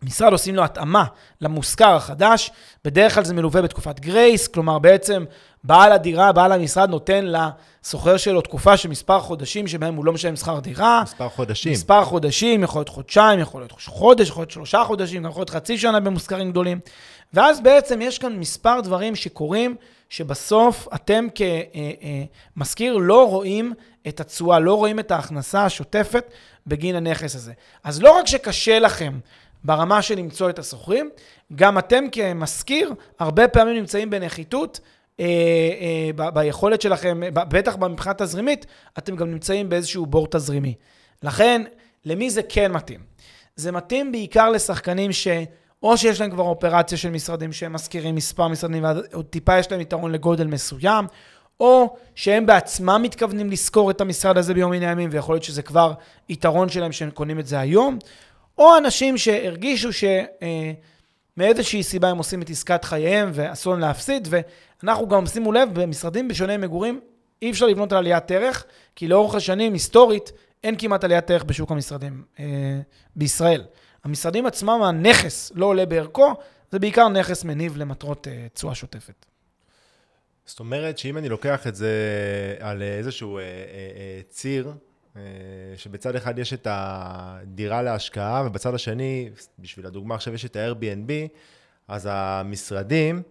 [0.05, 1.05] משרד עושים לו התאמה
[1.41, 2.51] למושכר החדש,
[2.85, 5.25] בדרך כלל זה מלווה בתקופת גרייס, כלומר בעצם
[5.63, 10.35] בעל הדירה, בעל המשרד נותן לסוחר שלו תקופה של מספר חודשים שבהם הוא לא משלם
[10.35, 11.01] שכר דירה.
[11.03, 11.71] מספר חודשים.
[11.71, 15.49] מספר חודשים, יכול להיות חודשיים, יכול להיות חודש, יכול להיות שלושה חודשים, גם יכול להיות
[15.49, 16.79] חצי שנה במושכרים גדולים.
[17.33, 19.75] ואז בעצם יש כאן מספר דברים שקורים,
[20.09, 21.27] שבסוף אתם
[22.55, 23.73] כמשכיר לא רואים
[24.07, 26.33] את התשואה, לא רואים את ההכנסה השוטפת
[26.67, 27.53] בגין הנכס הזה.
[27.83, 29.19] אז לא רק שקשה לכם
[29.65, 31.09] ברמה של למצוא את השוכרים,
[31.55, 34.79] גם אתם כמשכיר, הרבה פעמים נמצאים בנחיתות.
[35.19, 38.65] אה, אה, ב- ביכולת שלכם, בטח מבחינה תזרימית,
[38.97, 40.73] אתם גם נמצאים באיזשהו בור תזרימי.
[41.23, 41.61] לכן,
[42.05, 42.99] למי זה כן מתאים?
[43.55, 45.27] זה מתאים בעיקר לשחקנים ש...
[45.83, 49.81] או שיש להם כבר אופרציה של משרדים שהם משכירים מספר משרדים, או טיפה יש להם
[49.81, 51.05] יתרון לגודל מסוים,
[51.59, 55.93] או שהם בעצמם מתכוונים לשכור את המשרד הזה ביום מן הימים, ויכול להיות שזה כבר
[56.29, 57.99] יתרון שלהם שהם קונים את זה היום,
[58.57, 59.89] או אנשים שהרגישו
[61.37, 66.27] שמאיזושהי סיבה הם עושים את עסקת חייהם ואסור להם להפסיד, ואנחנו גם, שימו לב, במשרדים
[66.27, 66.99] בשונה מגורים,
[67.41, 68.65] אי אפשר לבנות על עליית ערך,
[68.95, 70.31] כי לאורך השנים, היסטורית,
[70.63, 72.45] אין כמעט עליית ערך בשוק המשרדים אה,
[73.15, 73.63] בישראל.
[74.03, 76.33] המשרדים עצמם, הנכס לא עולה בערכו,
[76.71, 79.25] זה בעיקר נכס מניב למטרות אה, תשואה שוטפת.
[80.45, 81.91] זאת אומרת שאם אני לוקח את זה
[82.59, 84.73] על איזשהו אה, אה, אה, ציר, אה,
[85.77, 91.11] שבצד אחד יש את הדירה להשקעה, ובצד השני, בשביל הדוגמה עכשיו יש את ה-Airbnb,
[91.87, 93.21] אז המשרדים,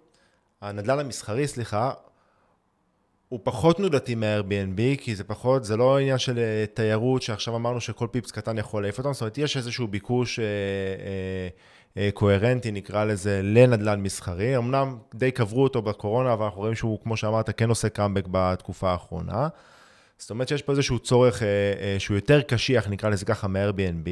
[0.61, 1.93] הנדל"ן המסחרי, סליחה,
[3.29, 7.81] הוא פחות תנודתי מה-Airbnb, כי זה פחות, זה לא עניין של אה, תיירות, שעכשיו אמרנו
[7.81, 11.49] שכל פיפס קטן יכול להעיף אותם, זאת אומרת, יש איזשהו ביקוש אה, אה,
[11.97, 14.57] אה, קוהרנטי, נקרא לזה, לנדל"ן מסחרי.
[14.57, 18.91] אמנם די קברו אותו בקורונה, אבל אנחנו רואים שהוא, כמו שאמרת, כן עושה קאמבק בתקופה
[18.91, 19.49] האחרונה.
[20.19, 24.09] זאת אומרת שיש פה איזשהו צורך אה, אה, שהוא יותר קשיח, נקרא לזה ככה, מ-Airbnb,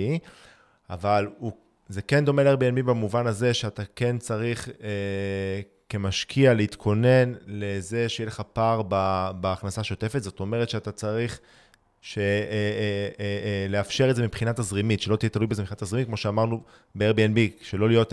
[0.90, 1.52] אבל הוא,
[1.88, 8.42] זה כן דומה ל-Airbnb במובן הזה שאתה כן צריך אה, כמשקיע להתכונן לזה שיהיה לך
[8.52, 8.82] פער
[9.32, 11.40] בהכנסה השוטפת, זאת אומרת שאתה צריך
[12.02, 12.24] ש, אה,
[13.20, 16.62] אה, אה, את זה מבחינה תזרימית, שלא תהיה תלוי בזה מבחינה תזרימית, כמו שאמרנו
[16.94, 18.12] ב-Airbnb, שלא להיות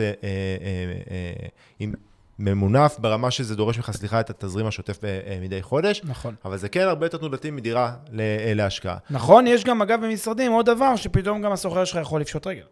[1.80, 1.93] עם
[2.39, 6.02] ממונף ברמה שזה דורש ממך, סליחה, את התזרים השוטף אה, מדי חודש.
[6.04, 6.36] נכון.
[6.45, 8.97] אבל זה כן הרבה יותר תנודתי מדירה אה, להשקעה.
[9.10, 12.63] נכון, יש גם, אגב, במשרדים עוד דבר, שפתאום גם הסוחר שלך יכול לפשוט רגל.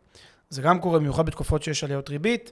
[0.50, 2.52] זה גם קורה במיוחד בתקופות שיש עליות ריבית,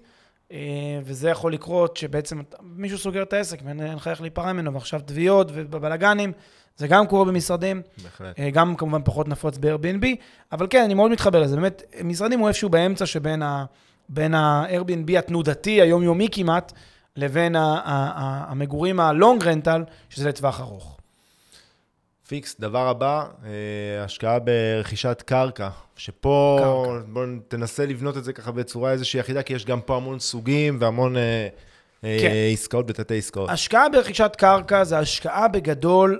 [0.51, 0.57] אה,
[1.03, 5.47] וזה יכול לקרות שבעצם מישהו סוגר את העסק ואין לך איך להיפרע ממנו, ועכשיו תביעות
[5.53, 6.31] ובלאגנים,
[6.77, 7.81] זה גם קורה במשרדים.
[8.03, 8.39] בהחלט.
[8.53, 10.05] גם כמובן פחות נפוץ ב-Airbnb,
[10.51, 11.55] אבל כן, אני מאוד מתחבר לזה.
[11.55, 13.65] באמת, משרדים הוא איפשהו באמצע שבין ה...
[14.09, 16.73] בין ה-Airbnb התנודתי, היומיומי כמעט,
[17.15, 20.97] לבין המגורים ה-Long rental, שזה לטווח ארוך.
[22.27, 27.01] פיקס, דבר הבא, אה, השקעה ברכישת קרקע, שפה קרקע.
[27.07, 30.77] בוא תנסה לבנות את זה ככה בצורה איזושהי יחידה, כי יש גם פה המון סוגים
[30.79, 31.47] והמון אה,
[32.03, 32.31] אה, כן.
[32.53, 33.49] עסקאות ותתי עסקאות.
[33.49, 36.19] השקעה ברכישת קרקע זה השקעה בגדול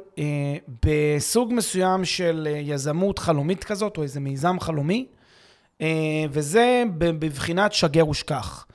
[0.85, 5.05] בסוג מסוים של יזמות חלומית כזאת, או איזה מיזם חלומי,
[6.29, 8.65] וזה בבחינת שגר ושכח.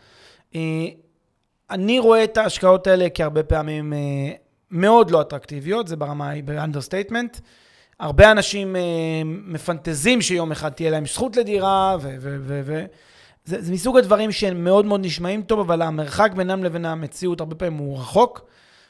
[1.70, 3.98] אני רואה את ההשקעות האלה כהרבה פעמים אה,
[4.70, 7.38] מאוד לא אטרקטיביות, זה ברמה, ב understatement.
[8.00, 8.82] הרבה אנשים אה,
[9.24, 12.16] מפנטזים שיום אחד תהיה להם זכות לדירה, ו...
[12.20, 12.84] ו, ו, ו
[13.44, 17.54] זה, זה מסוג הדברים שהם מאוד מאוד נשמעים טוב, אבל המרחק בינם לבין המציאות הרבה
[17.54, 18.40] פעמים הוא רחוק.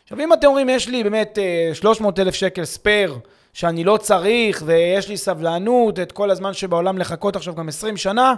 [0.03, 1.39] עכשיו, אם אתם אומרים, יש לי באמת
[1.73, 3.19] 300 אה, אלף שקל ספייר,
[3.53, 8.35] שאני לא צריך, ויש לי סבלנות, את כל הזמן שבעולם לחכות עכשיו גם 20 שנה,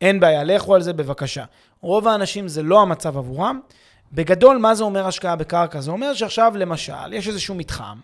[0.00, 1.44] אין בעיה, לכו על זה בבקשה.
[1.80, 3.60] רוב האנשים זה לא המצב עבורם.
[4.12, 5.80] בגדול, מה זה אומר השקעה בקרקע?
[5.80, 7.98] זה אומר שעכשיו, למשל, יש איזשהו מתחם,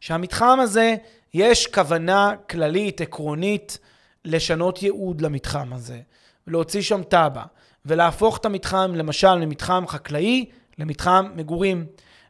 [0.00, 0.94] שהמתחם הזה,
[1.34, 3.78] יש כוונה כללית, עקרונית,
[4.24, 5.98] לשנות ייעוד למתחם הזה,
[6.46, 7.42] להוציא שם תב"ע,
[7.86, 10.44] ולהפוך את המתחם, למשל, ממתחם חקלאי
[10.78, 11.86] למתחם מגורים.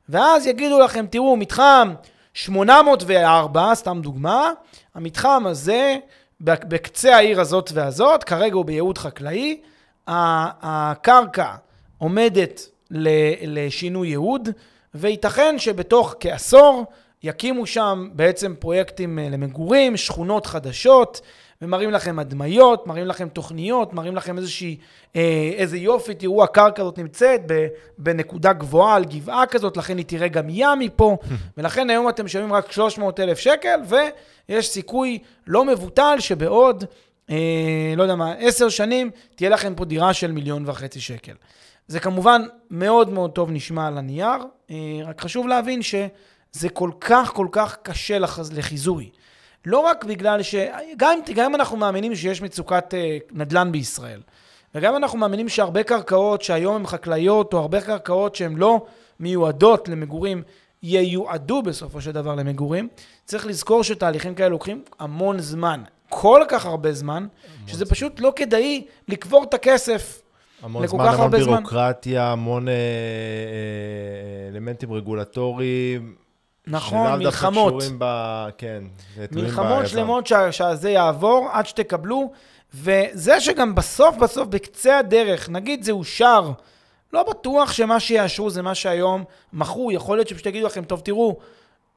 [0.08, 1.94] ואז יגידו לכם, תראו, מתחם
[2.34, 4.50] 804, סתם דוגמה,
[4.94, 5.96] המתחם הזה
[6.40, 9.60] בקצה העיר הזאת והזאת, כרגע הוא בייעוד חקלאי,
[10.06, 11.54] הקרקע
[11.98, 12.68] עומדת
[13.42, 14.48] לשינוי ייעוד,
[14.94, 16.84] וייתכן שבתוך כעשור
[17.22, 21.20] יקימו שם בעצם פרויקטים אה, למגורים, שכונות חדשות,
[21.62, 24.76] ומראים לכם הדמיות, מראים לכם תוכניות, מראים לכם איזושהי,
[25.16, 27.40] אה, איזה יופי, תראו, הקרקע הזאת נמצאת
[27.98, 31.16] בנקודה גבוהה על גבעה כזאת, לכן היא תראה גם ים מפה,
[31.56, 33.80] ולכן היום אתם משלמים רק 300 אלף שקל,
[34.48, 36.84] ויש סיכוי לא מבוטל שבעוד,
[37.30, 41.34] אה, לא יודע מה, עשר שנים, תהיה לכם פה דירה של מיליון וחצי שקל.
[41.88, 44.38] זה כמובן מאוד מאוד טוב נשמע על הנייר,
[44.70, 48.18] אה, רק חשוב להבין שזה כל כך כל כך קשה.
[48.52, 49.10] לחיזוי.
[49.66, 50.54] לא רק בגלל ש...
[50.96, 54.20] גם, גם אם אנחנו מאמינים שיש מצוקת uh, נדל"ן בישראל,
[54.74, 58.86] וגם אם אנחנו מאמינים שהרבה קרקעות שהיום הן חקלאיות, או הרבה קרקעות שהן לא
[59.20, 60.42] מיועדות למגורים,
[60.82, 62.88] ייועדו בסופו של דבר למגורים,
[63.24, 67.26] צריך לזכור שתהליכים כאלה לוקחים המון זמן, כל כך הרבה זמן,
[67.66, 67.94] שזה זמן.
[67.94, 70.22] פשוט לא כדאי לקבור את הכסף
[70.62, 76.25] המון זמן, המון בירוקרטיה, המון אה, אה, אלמנטים רגולטוריים.
[76.66, 77.74] נכון, מלחמות.
[77.98, 78.04] ב...
[78.58, 78.84] כן,
[79.32, 82.32] מלחמות שלמות שזה יעבור עד שתקבלו,
[82.74, 86.50] וזה שגם בסוף בסוף בקצה הדרך, נגיד זה אושר,
[87.12, 91.38] לא בטוח שמה שיאשרו זה מה שהיום מכרו, יכול להיות שפשוט יגידו לכם, טוב תראו,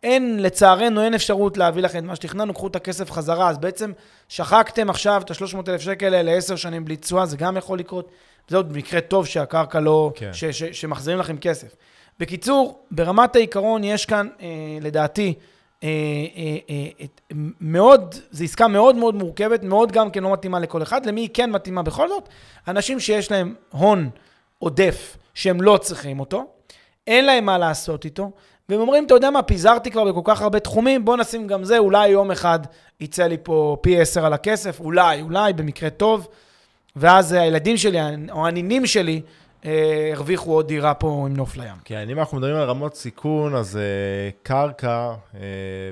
[0.04, 3.92] אין, לצערנו, אין אפשרות להביא לכם את מה שתכננו, קחו את הכסף חזרה, אז בעצם
[4.30, 8.12] שחקתם עכשיו את ה-300,000 שקל האלה לעשר שנים בלי תשואה, זה גם יכול לקרות.
[8.48, 10.34] זה עוד מקרה טוב שהקרקע לא, כן.
[10.34, 11.76] ש, ש, שמחזירים לכם כסף.
[12.20, 14.48] בקיצור, ברמת העיקרון יש כאן, אה,
[14.82, 15.34] לדעתי,
[15.84, 15.90] אה,
[16.36, 17.06] אה, אה,
[17.62, 21.06] מאוד, זו עסקה מאוד מאוד מורכבת, מאוד גם כן לא מתאימה לכל אחד.
[21.06, 22.30] למי היא כן מתאימה בכל זאת?
[22.68, 24.10] אנשים שיש להם הון
[24.60, 26.46] עודף שהם לא צריכים אותו,
[27.08, 28.32] אין להם מה לעשות איתו,
[28.70, 31.78] והם אומרים, אתה יודע מה, פיזרתי כבר בכל כך הרבה תחומים, בוא נשים גם זה,
[31.78, 32.60] אולי יום אחד
[33.00, 36.28] יצא לי פה פי עשר על הכסף, אולי, אולי, במקרה טוב,
[36.96, 38.00] ואז הילדים שלי,
[38.32, 39.22] או הנינים שלי,
[39.64, 41.76] הרוויחו עוד דירה פה עם נוף לים.
[41.86, 45.40] כן, אם אנחנו מדברים על רמות סיכון, אז אה, קרקע, אה,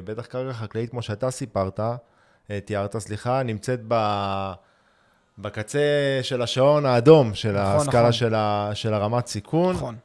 [0.04, 1.80] בטח קרקע חקלאית, כמו שאתה סיפרת,
[2.66, 3.96] תיארת, סליחה, נמצאת ב...
[5.40, 5.80] בקצה
[6.22, 8.12] של השעון האדום של נכון, הסקאלה נכון.
[8.12, 9.76] של, ה, של הרמת סיכון.
[9.76, 9.96] נכון.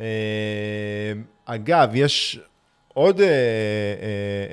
[0.00, 1.12] אה,
[1.44, 2.40] אגב, יש
[2.98, 3.32] עוד אה, אה,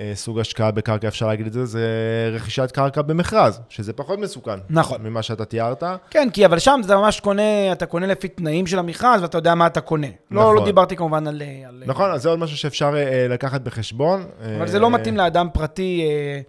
[0.10, 1.88] אה, סוג השקעה בקרקע, אפשר להגיד את זה, זה
[2.34, 4.60] רכישת קרקע במכרז, שזה פחות מסוכן.
[4.69, 5.01] נכון.
[5.01, 5.84] ממה שאתה תיארת.
[6.10, 9.55] כן, כי אבל שם אתה ממש קונה, אתה קונה לפי תנאים של המכרז, ואתה יודע
[9.55, 10.08] מה אתה קונה.
[10.31, 10.55] לא, נכון.
[10.55, 11.41] לא דיברתי כמובן על...
[11.67, 14.25] על נכון, אז זה עוד משהו שאפשר אה, לקחת בחשבון.
[14.58, 16.41] אבל זה לא מתאים לאדם פרטי אה, אה,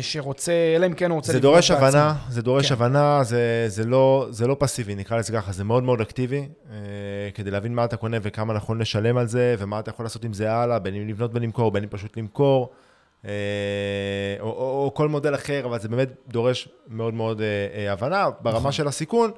[0.00, 1.32] שרוצה, אלא אם כן הוא רוצה...
[1.32, 1.70] זה דורש.
[1.70, 2.74] הבנה, זה דורש כן.
[2.74, 6.76] הבנה, זה, זה, לא, זה לא פסיבי, נקרא לזה ככה, זה מאוד מאוד אקטיבי, אה,
[7.34, 10.32] כדי להבין מה אתה קונה וכמה נכון לשלם על זה, ומה אתה יכול לעשות עם
[10.32, 12.70] זה הלאה, בין אם לבנות ולמכור, בין אם פשוט למכור,
[13.24, 13.30] אה,
[14.40, 18.30] או, או, או כל מודל אחר, אבל זה באמת דורש מאוד מאוד אה, אה, הבנה.
[18.40, 18.72] ברמה נכון.
[18.72, 19.30] של הסיכון,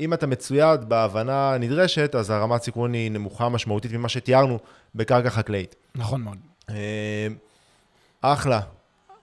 [0.00, 4.58] אם אתה מצויד בהבנה הנדרשת, אז הרמת סיכון היא נמוכה משמעותית ממה שתיארנו
[4.94, 5.76] בקרקע חקלאית.
[5.94, 6.38] נכון מאוד.
[6.70, 7.28] אה,
[8.20, 8.60] אחלה.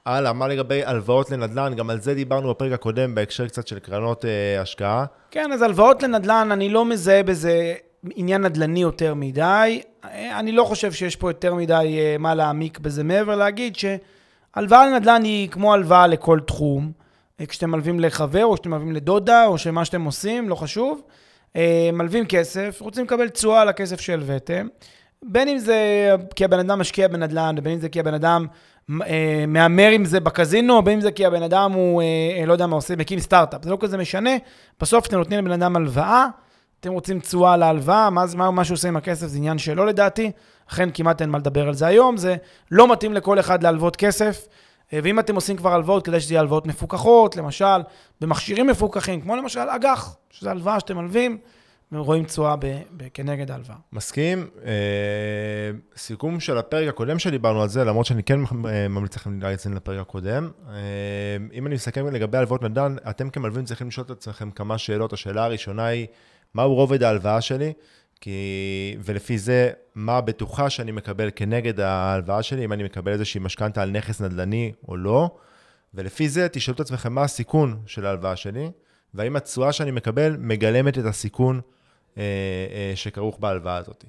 [0.05, 1.73] הלאה, מה לגבי הלוואות לנדל"ן?
[1.75, 5.05] גם על זה דיברנו בפרק הקודם, בהקשר קצת של קרנות אה, השקעה.
[5.31, 7.73] כן, אז הלוואות לנדל"ן, אני לא מזהה בזה
[8.15, 9.81] עניין נדל"ני יותר מדי.
[10.05, 14.85] אה, אני לא חושב שיש פה יותר מדי אה, מה להעמיק בזה מעבר להגיד שהלוואה
[14.85, 16.91] לנדל"ן היא כמו הלוואה לכל תחום.
[17.39, 21.01] אה, כשאתם מלווים לחבר, או כשאתם מלווים לדודה, או שמה שאתם עושים, לא חשוב.
[21.55, 24.67] אה, מלווים כסף, רוצים לקבל תשואה על הכסף שהלוויתם.
[25.25, 28.45] בין אם זה כי הבן אדם משקיע בנדל"ן, ובין אם זה כי הבן אדם
[29.47, 32.05] מהמר עם זה בקזינו, בין אם זה כי הבן אדם הוא, אה,
[32.39, 33.63] אה, לא יודע מה עושה, מקים סטארט-אפ.
[33.63, 34.29] זה לא כזה משנה.
[34.81, 36.27] בסוף אתם נותנים לבן אדם הלוואה,
[36.79, 39.85] אתם רוצים תשואה על ההלוואה, מה, מה, מה שהוא עושה עם הכסף זה עניין שלו
[39.85, 40.31] לדעתי.
[40.71, 42.35] אכן כמעט אין מה לדבר על זה היום, זה
[42.71, 44.47] לא מתאים לכל אחד להלוות כסף.
[44.93, 47.81] אה, ואם אתם עושים כבר הלוואות, כדאי שזה יהיה הלוואות מפוקחות, למשל,
[48.21, 51.37] במכשירים מפוקחים, כמו למשל אג"ח, שזו הלוואה שאתם מלווים,
[51.95, 52.55] ורואים תשואה
[53.13, 53.77] כנגד ההלוואה.
[53.91, 54.49] מסכים.
[54.65, 54.71] אה,
[55.95, 59.99] סיכום של הפרק הקודם שדיברנו על זה, למרות שאני כן אה, ממליץ לכם להאזין לפרק
[60.01, 60.49] הקודם.
[60.69, 60.75] אה,
[61.53, 65.13] אם אני מסכם לגבי הלוואות נדל"ן, אתם כמלווים צריכים לשאול את עצמכם כמה שאלות.
[65.13, 66.07] השאלה הראשונה היא,
[66.53, 67.73] מהו רובד ההלוואה שלי?
[68.21, 73.81] כי, ולפי זה, מה הבטוחה שאני מקבל כנגד ההלוואה שלי, אם אני מקבל איזושהי משכנתה
[73.81, 75.35] על נכס נדל"ני או לא.
[75.93, 78.71] ולפי זה, תשאלו את עצמכם מה הסיכון של ההלוואה שלי,
[79.13, 81.61] והאם התשואה שאני מקבל מגלמת את הסיכון
[82.95, 84.05] שכרוך בהלוואה הזאת.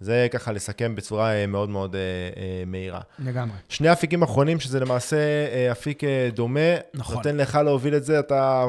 [0.00, 2.00] זה ככה לסכם בצורה אה, מאוד מאוד אה,
[2.36, 3.00] אה, מהירה.
[3.18, 3.56] לגמרי.
[3.68, 6.60] שני אפיקים אחרונים, שזה למעשה אה, אפיק אה, דומה,
[6.94, 7.16] נכון.
[7.16, 8.64] נותן לך להוביל את זה, אתה...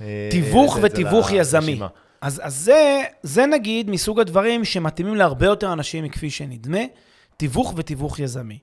[0.00, 1.66] אה, תיווך את ותיווך יזמי.
[1.66, 1.88] לרשימה.
[2.20, 6.78] אז, אז זה, זה נגיד מסוג הדברים שמתאימים להרבה יותר אנשים מכפי שנדמה,
[7.36, 8.58] תיווך ותיווך יזמי.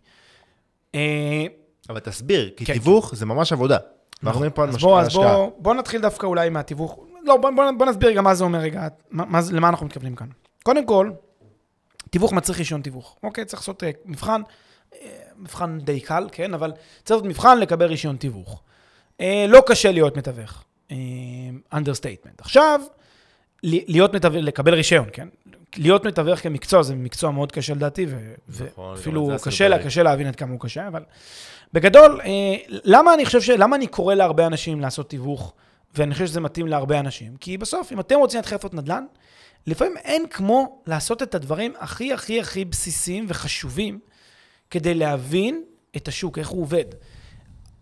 [0.95, 1.45] אה,
[1.89, 3.77] אבל תסביר, כי כן, תיווך זה ממש עבודה.
[4.23, 5.35] אנחנו מדברים פה על על אז השקעה.
[5.35, 6.99] בוא, בוא נתחיל דווקא אולי מהתיווך.
[7.29, 10.15] לא, בוא, בוא, בוא נסביר גם מה זה אומר רגע, מה, מה, למה אנחנו מתכוונים
[10.15, 10.27] כאן.
[10.63, 11.11] קודם כל,
[12.09, 13.15] תיווך מצריך רישיון תיווך.
[13.23, 14.41] אוקיי, צריך לעשות אה, מבחן,
[14.95, 18.61] אה, מבחן די קל, כן, אבל צריך לעשות מבחן לקבל רישיון תיווך.
[19.21, 20.63] אה, לא קשה להיות מתווך.
[20.91, 20.97] אה,
[21.73, 22.41] understatement.
[22.41, 22.81] עכשיו,
[23.63, 25.27] להיות מתווך, לקבל רישיון, כן?
[25.77, 29.83] להיות מתווך כמקצוע זה מקצוע מאוד קשה לדעתי, ו- נכון, ואפילו עשינו קשה, לה.
[29.83, 31.03] קשה להבין עד כמה הוא קשה, אבל
[31.73, 33.49] בגדול, אה, למה אני חושב ש...
[33.49, 35.53] למה אני קורא להרבה אנשים לעשות תיווך,
[35.95, 37.37] ואני חושב שזה מתאים להרבה אנשים?
[37.37, 39.05] כי בסוף, אם אתם רוצים להתחיל לעשות נדל"ן,
[39.67, 43.99] לפעמים אין כמו לעשות את הדברים הכי הכי הכי בסיסיים וחשובים
[44.69, 45.63] כדי להבין
[45.97, 46.85] את השוק, איך הוא עובד.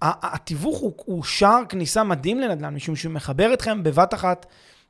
[0.02, 4.46] התיווך הוא, הוא שער כניסה מדהים לנדל"ן, משום שהוא מחבר אתכם בבת אחת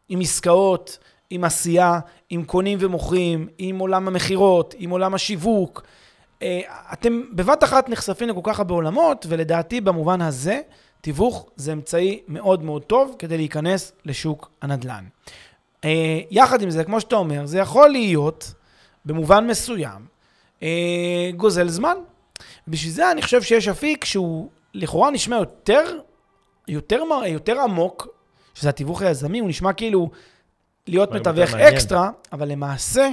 [0.09, 0.97] עם עסקאות,
[1.29, 1.99] עם עשייה,
[2.29, 5.83] עם קונים ומוכרים, עם עולם המכירות, עם עולם השיווק.
[6.41, 6.61] אה,
[6.93, 10.61] אתם בבת אחת נחשפים לכל כך הרבה עולמות, ולדעתי במובן הזה,
[11.01, 15.05] תיווך זה אמצעי מאוד מאוד טוב כדי להיכנס לשוק הנדל"ן.
[15.83, 18.53] אה, יחד עם זה, כמו שאתה אומר, זה יכול להיות,
[19.05, 20.05] במובן מסוים,
[20.63, 21.97] אה, גוזל זמן.
[22.67, 25.99] בשביל זה אני חושב שיש אפיק שהוא לכאורה נשמע יותר,
[26.67, 28.07] יותר, יותר עמוק,
[28.53, 30.09] שזה התיווך היזמי, הוא נשמע כאילו
[30.87, 31.53] להיות מתווך.
[31.53, 33.09] אקסטרה, אבל למעשה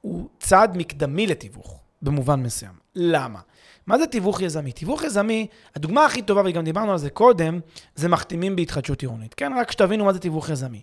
[0.00, 2.72] הוא צעד מקדמי לתיווך, במובן מסוים.
[2.94, 3.40] למה?
[3.86, 4.72] מה זה תיווך יזמי?
[4.72, 5.46] תיווך יזמי,
[5.76, 7.60] הדוגמה הכי טובה, וגם דיברנו על זה קודם,
[7.94, 9.34] זה מחתימים בהתחדשות עירונית.
[9.34, 10.80] כן, רק שתבינו מה זה תיווך יזמי.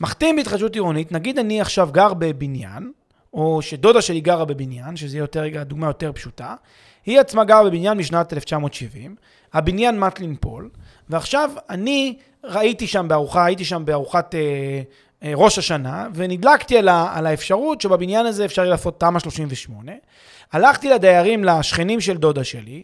[0.00, 2.92] מחתים בהתחדשות עירונית, נגיד אני עכשיו גר בבניין,
[3.32, 6.54] או שדודה שלי גרה בבניין, שזה יותר, דוגמה יותר פשוטה,
[7.06, 9.16] היא עצמה גרה בבניין משנת 1970,
[9.52, 10.70] הבניין מת לנפול,
[11.08, 14.40] ועכשיו אני ראיתי שם בארוחה, הייתי שם בארוחת אה,
[15.22, 19.92] אה, ראש השנה, ונדלקתי על, ה, על האפשרות שבבניין הזה אפשר לעשות תמ"א 38.
[20.52, 22.82] הלכתי לדיירים, לשכנים של דודה שלי,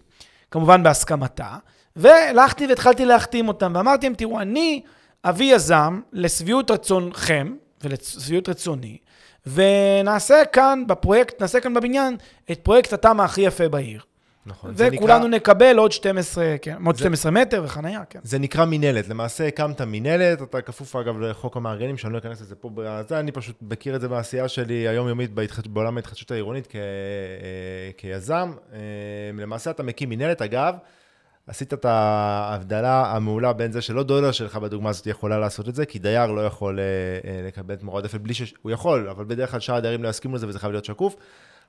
[0.51, 1.57] כמובן בהסכמתה,
[1.97, 4.83] והלכתי והתחלתי להחתים אותם, ואמרתי להם, תראו, אני
[5.25, 7.55] אביא יזם לשביעות רצונכם
[7.85, 8.99] ולשביעות רצוני,
[9.47, 12.17] ונעשה כאן בפרויקט, נעשה כאן בבניין
[12.51, 14.03] את פרויקט התמ"א הכי יפה בעיר.
[14.47, 14.75] נכון.
[14.75, 18.19] זה וכולנו נקרא- נקבל עוד 12, כן, עוד זה- 12 מטר וחנייה, כן.
[18.23, 19.09] זה נקרא מינהלת.
[19.09, 23.33] למעשה הקמת מינהלת, אתה כפוף אגב לחוק המארגנים, שאני לא אכנס לזה פה בזה, אני
[23.33, 25.67] פשוט מכיר את זה בעשייה שלי היומיומית בהתחד...
[25.69, 26.77] בעולם ההתחדשות העירונית כ...
[26.77, 26.81] אה,
[27.97, 28.53] כיזם.
[28.73, 28.79] אה,
[29.35, 30.75] למעשה אתה מקים מינהלת, אגב,
[31.47, 35.87] עשית את ההבדלה המעולה בין זה שלא דולר שלך בדוגמה הזאת יכולה לעשות את זה,
[35.87, 36.85] כי דייר לא יכול אה,
[37.47, 38.55] לקבל תמורה עודפת בלי ש...
[38.63, 41.17] הוא יכול, אבל בדרך כלל שאר הדיירים לא יסכימו לזה וזה חייב להיות שקוף.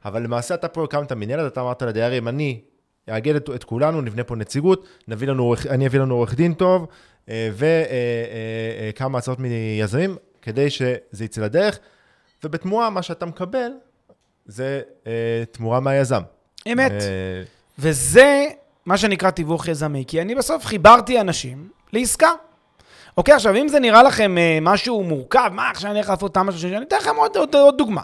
[0.06, 2.62] אבל למעשה אתה פה הקמת מינהלת, אתה אמרת לדיירים, אני
[3.10, 6.88] אאגד את, את כולנו, נבנה פה נציגות, נביא לנו, אני אביא לנו עורך דין טוב,
[7.28, 11.80] וכמה הצעות מיזמים, כדי שזה יצא לדרך,
[12.44, 13.72] ובתמורה, מה שאתה מקבל,
[14.46, 16.22] זה אה, תמורה מהיזם.
[16.72, 16.92] אמת.
[16.92, 17.44] אה,
[17.80, 18.46] וזה
[18.86, 22.30] מה שנקרא תיווך יזמי, כי אני בסוף חיברתי אנשים לעסקה.
[23.18, 26.62] אוקיי, עכשיו, אם זה נראה לכם אה, משהו מורכב, מה עכשיו אני הולך לעשות משהו
[26.62, 28.02] שאני אתן לכם עוד, עוד, עוד דוגמה.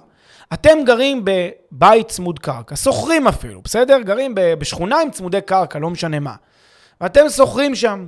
[0.53, 4.01] אתם גרים בבית צמוד קרקע, שוכרים אפילו, בסדר?
[4.01, 6.35] גרים בשכונה עם צמודי קרקע, לא משנה מה.
[7.01, 8.07] ואתם שוכרים שם,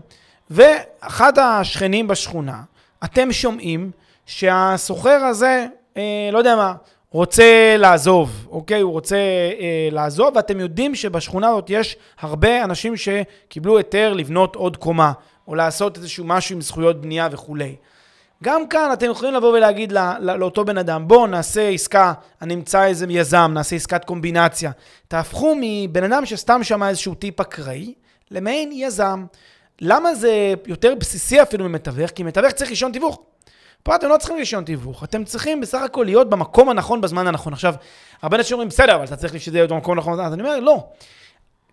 [0.49, 2.61] ואחד השכנים בשכונה,
[3.03, 3.91] אתם שומעים
[4.25, 5.65] שהסוחר הזה,
[5.97, 6.73] אה, לא יודע מה,
[7.11, 8.81] רוצה לעזוב, אוקיי?
[8.81, 9.17] הוא רוצה
[9.59, 15.11] אה, לעזוב, ואתם יודעים שבשכונה הזאת יש הרבה אנשים שקיבלו היתר לבנות עוד קומה,
[15.47, 17.75] או לעשות איזשהו משהו עם זכויות בנייה וכולי.
[18.43, 22.53] גם כאן אתם יכולים לבוא ולהגיד לא, לא, לאותו בן אדם, בואו נעשה עסקה, אני
[22.53, 24.71] אמצא איזה יזם, נעשה עסקת קומבינציה.
[25.07, 27.93] תהפכו מבן אדם שסתם שמע איזשהו טיפ אקראי,
[28.31, 29.25] למעין יזם.
[29.81, 32.11] למה זה יותר בסיסי אפילו ממתווך?
[32.11, 33.19] כי מתווך צריך רישיון תיווך.
[33.83, 37.53] פה אתם לא צריכים רישיון תיווך, אתם צריכים בסך הכל להיות במקום הנכון בזמן הנכון.
[37.53, 37.75] עכשיו,
[38.21, 40.87] הרבה אנשים אומרים, בסדר, אבל אתה צריך שזה יהיה במקום הנכון, אז אני אומר, לא.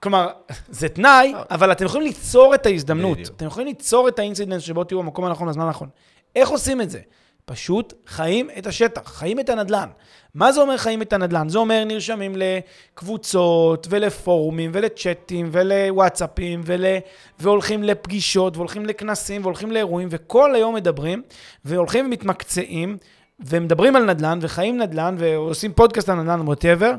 [0.00, 0.28] כלומר,
[0.68, 3.18] זה תנאי, אבל אתם יכולים ליצור את ההזדמנות.
[3.36, 5.88] אתם יכולים ליצור את ה incidence שבו תהיו במקום הנכון בזמן הנכון.
[6.36, 7.00] איך עושים את זה?
[7.44, 9.88] פשוט חיים את השטח, חיים את הנדל"ן.
[10.34, 11.48] מה זה אומר חיים את הנדל"ן?
[11.48, 16.84] זה אומר נרשמים לקבוצות ולפורומים ולצ'אטים ולוואטסאפים ול...
[17.38, 21.22] והולכים לפגישות והולכים לכנסים והולכים לאירועים וכל היום מדברים
[21.64, 22.96] והולכים ומתמקצעים
[23.40, 26.94] ומדברים על נדל"ן וחיים נדל"ן ועושים פודקאסט על נדל"ן ווטאבר.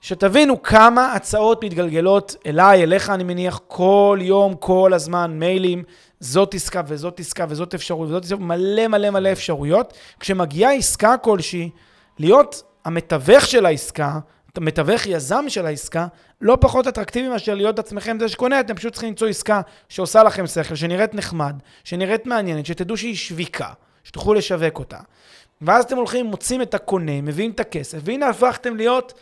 [0.00, 5.82] שתבינו כמה הצעות מתגלגלות אליי, אליך אני מניח, כל יום, כל הזמן, מיילים,
[6.20, 9.94] זאת עסקה וזאת עסקה וזאת אפשרות וזאת עסקה, מלא מלא מלא אפשרויות.
[10.20, 11.70] כשמגיעה עסקה כלשהי,
[12.18, 14.18] להיות המתווך של העסקה,
[14.60, 16.06] מתווך יזם של העסקה,
[16.40, 20.46] לא פחות אטרקטיבי מאשר להיות עצמכם זה שקונה, אתם פשוט צריכים למצוא עסקה שעושה לכם
[20.46, 23.68] שכל, שנראית נחמד, שנראית מעניינת, שתדעו שהיא שביקה,
[24.04, 24.98] שתוכלו לשווק אותה.
[25.62, 29.14] ואז אתם הולכים, מוצאים את הקונה, מביאים את הכסף, והנה הפכתם להיות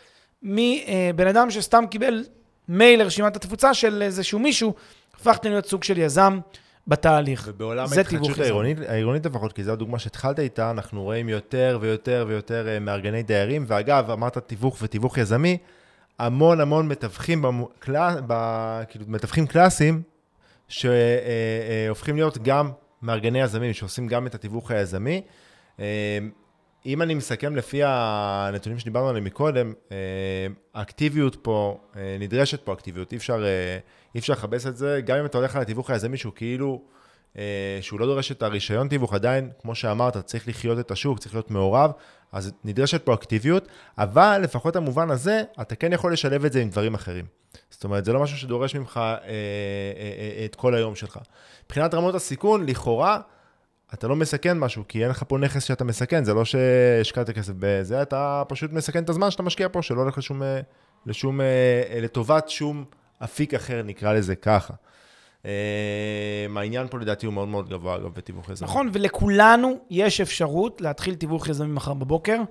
[0.43, 2.23] מבן אדם שסתם קיבל
[2.69, 4.73] מייל לרשימת התפוצה של איזשהו מישהו,
[5.15, 6.39] הפכתם להיות סוג של יזם
[6.87, 7.45] בתהליך.
[7.47, 8.39] ובעולם ההתחדשות.
[8.39, 13.23] העירונית, העירונית לפחות, כי זו הדוגמה שהתחלת איתה, אנחנו רואים יותר ויותר ויותר אה, מארגני
[13.23, 15.57] דיירים, ואגב, אמרת תיווך ותיווך יזמי,
[16.19, 18.33] המון המון מתווכים, במו- קלה, ב,
[18.89, 20.01] כאילו, מתווכים קלאסיים,
[20.67, 22.71] שהופכים להיות גם
[23.01, 25.21] מארגני יזמים, שעושים גם את התיווך היזמי.
[25.79, 26.19] אה,
[26.85, 29.97] אם אני מסכם לפי הנתונים שדיברנו עליהם מקודם, אה,
[30.73, 33.77] האקטיביות פה, אה, נדרשת פה אקטיביות, אי אפשר, אה,
[34.15, 36.81] אי אפשר לכבס את זה, גם אם אתה הולך על התיווך היזמי שהוא כאילו,
[37.37, 41.35] אה, שהוא לא דורש את הרישיון תיווך, עדיין, כמו שאמרת, צריך לחיות את השוק, צריך
[41.35, 41.91] להיות מעורב,
[42.31, 46.69] אז נדרשת פה אקטיביות, אבל לפחות המובן הזה, אתה כן יכול לשלב את זה עם
[46.69, 47.25] דברים אחרים.
[47.69, 51.19] זאת אומרת, זה לא משהו שדורש ממך אה, אה, אה, את כל היום שלך.
[51.65, 53.19] מבחינת רמות הסיכון, לכאורה,
[53.93, 57.53] אתה לא מסכן משהו, כי אין לך פה נכס שאתה מסכן, זה לא שהשקעת כסף
[57.59, 60.61] בזה, אתה פשוט מסכן את הזמן שאתה משקיע פה, שלא הולך לשום, אה,
[61.05, 61.45] לשום, אה,
[61.89, 62.85] אה, לטובת שום
[63.23, 64.73] אפיק אחר, נקרא לזה ככה.
[65.45, 65.51] אה,
[66.55, 68.67] העניין פה לדעתי הוא מאוד מאוד גבוה, אגב, בתיווך יזמי.
[68.67, 72.41] נכון, ולכולנו יש אפשרות להתחיל תיווך יזמי מחר בבוקר.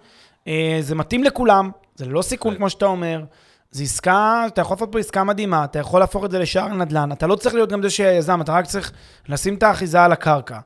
[0.48, 2.58] אה, זה מתאים לכולם, זה ללא סיכון, כן.
[2.58, 3.24] כמו שאתה אומר.
[3.70, 7.12] זו עסקה, אתה יכול לעשות פה עסקה מדהימה, אתה יכול להפוך את זה לשער נדל"ן,
[7.12, 8.92] אתה לא צריך להיות גם זה שיזם, אתה רק צריך
[9.28, 10.58] לשים את האחיזה על הקרקע.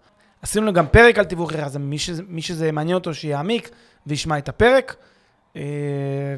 [0.43, 3.71] עשינו גם פרק על תיווך יזמי, מי, שזה- מי שזה מעניין אותו שיעמיק
[4.07, 4.97] וישמע את הפרק.
[5.57, 5.63] אה,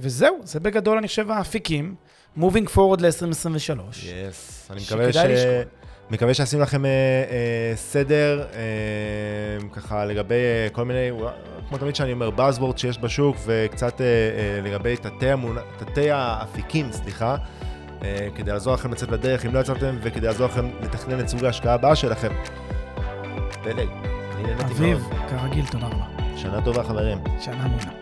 [0.00, 1.94] וזהו, זה בגדול, אני חושב, האפיקים.
[2.38, 3.80] Moving forward ל-2023.
[4.28, 5.16] יס, אני מקווה ש...
[6.10, 11.10] מקווה שעשינו לכם אה, אה, סדר, אה, ככה לגבי אה, כל מיני,
[11.68, 16.92] כמו תמיד שאני אומר, Buzzword שיש בשוק, וקצת אה, אה, לגבי תתי, המונה, תתי האפיקים,
[16.92, 17.36] סליחה,
[18.02, 21.44] אה, כדי לעזור לכם לצאת לדרך, אם לא יצאתם, וכדי לעזור לכם לתכנן את סוג
[21.44, 22.32] ההשקעה הבאה שלכם.
[23.62, 23.88] פלג,
[24.34, 25.30] אני נהניתי אביב, מאוד.
[25.30, 26.36] כרגיל, תודה רבה.
[26.36, 27.18] שנה טובה, חברים.
[27.40, 27.99] שנה מעולה.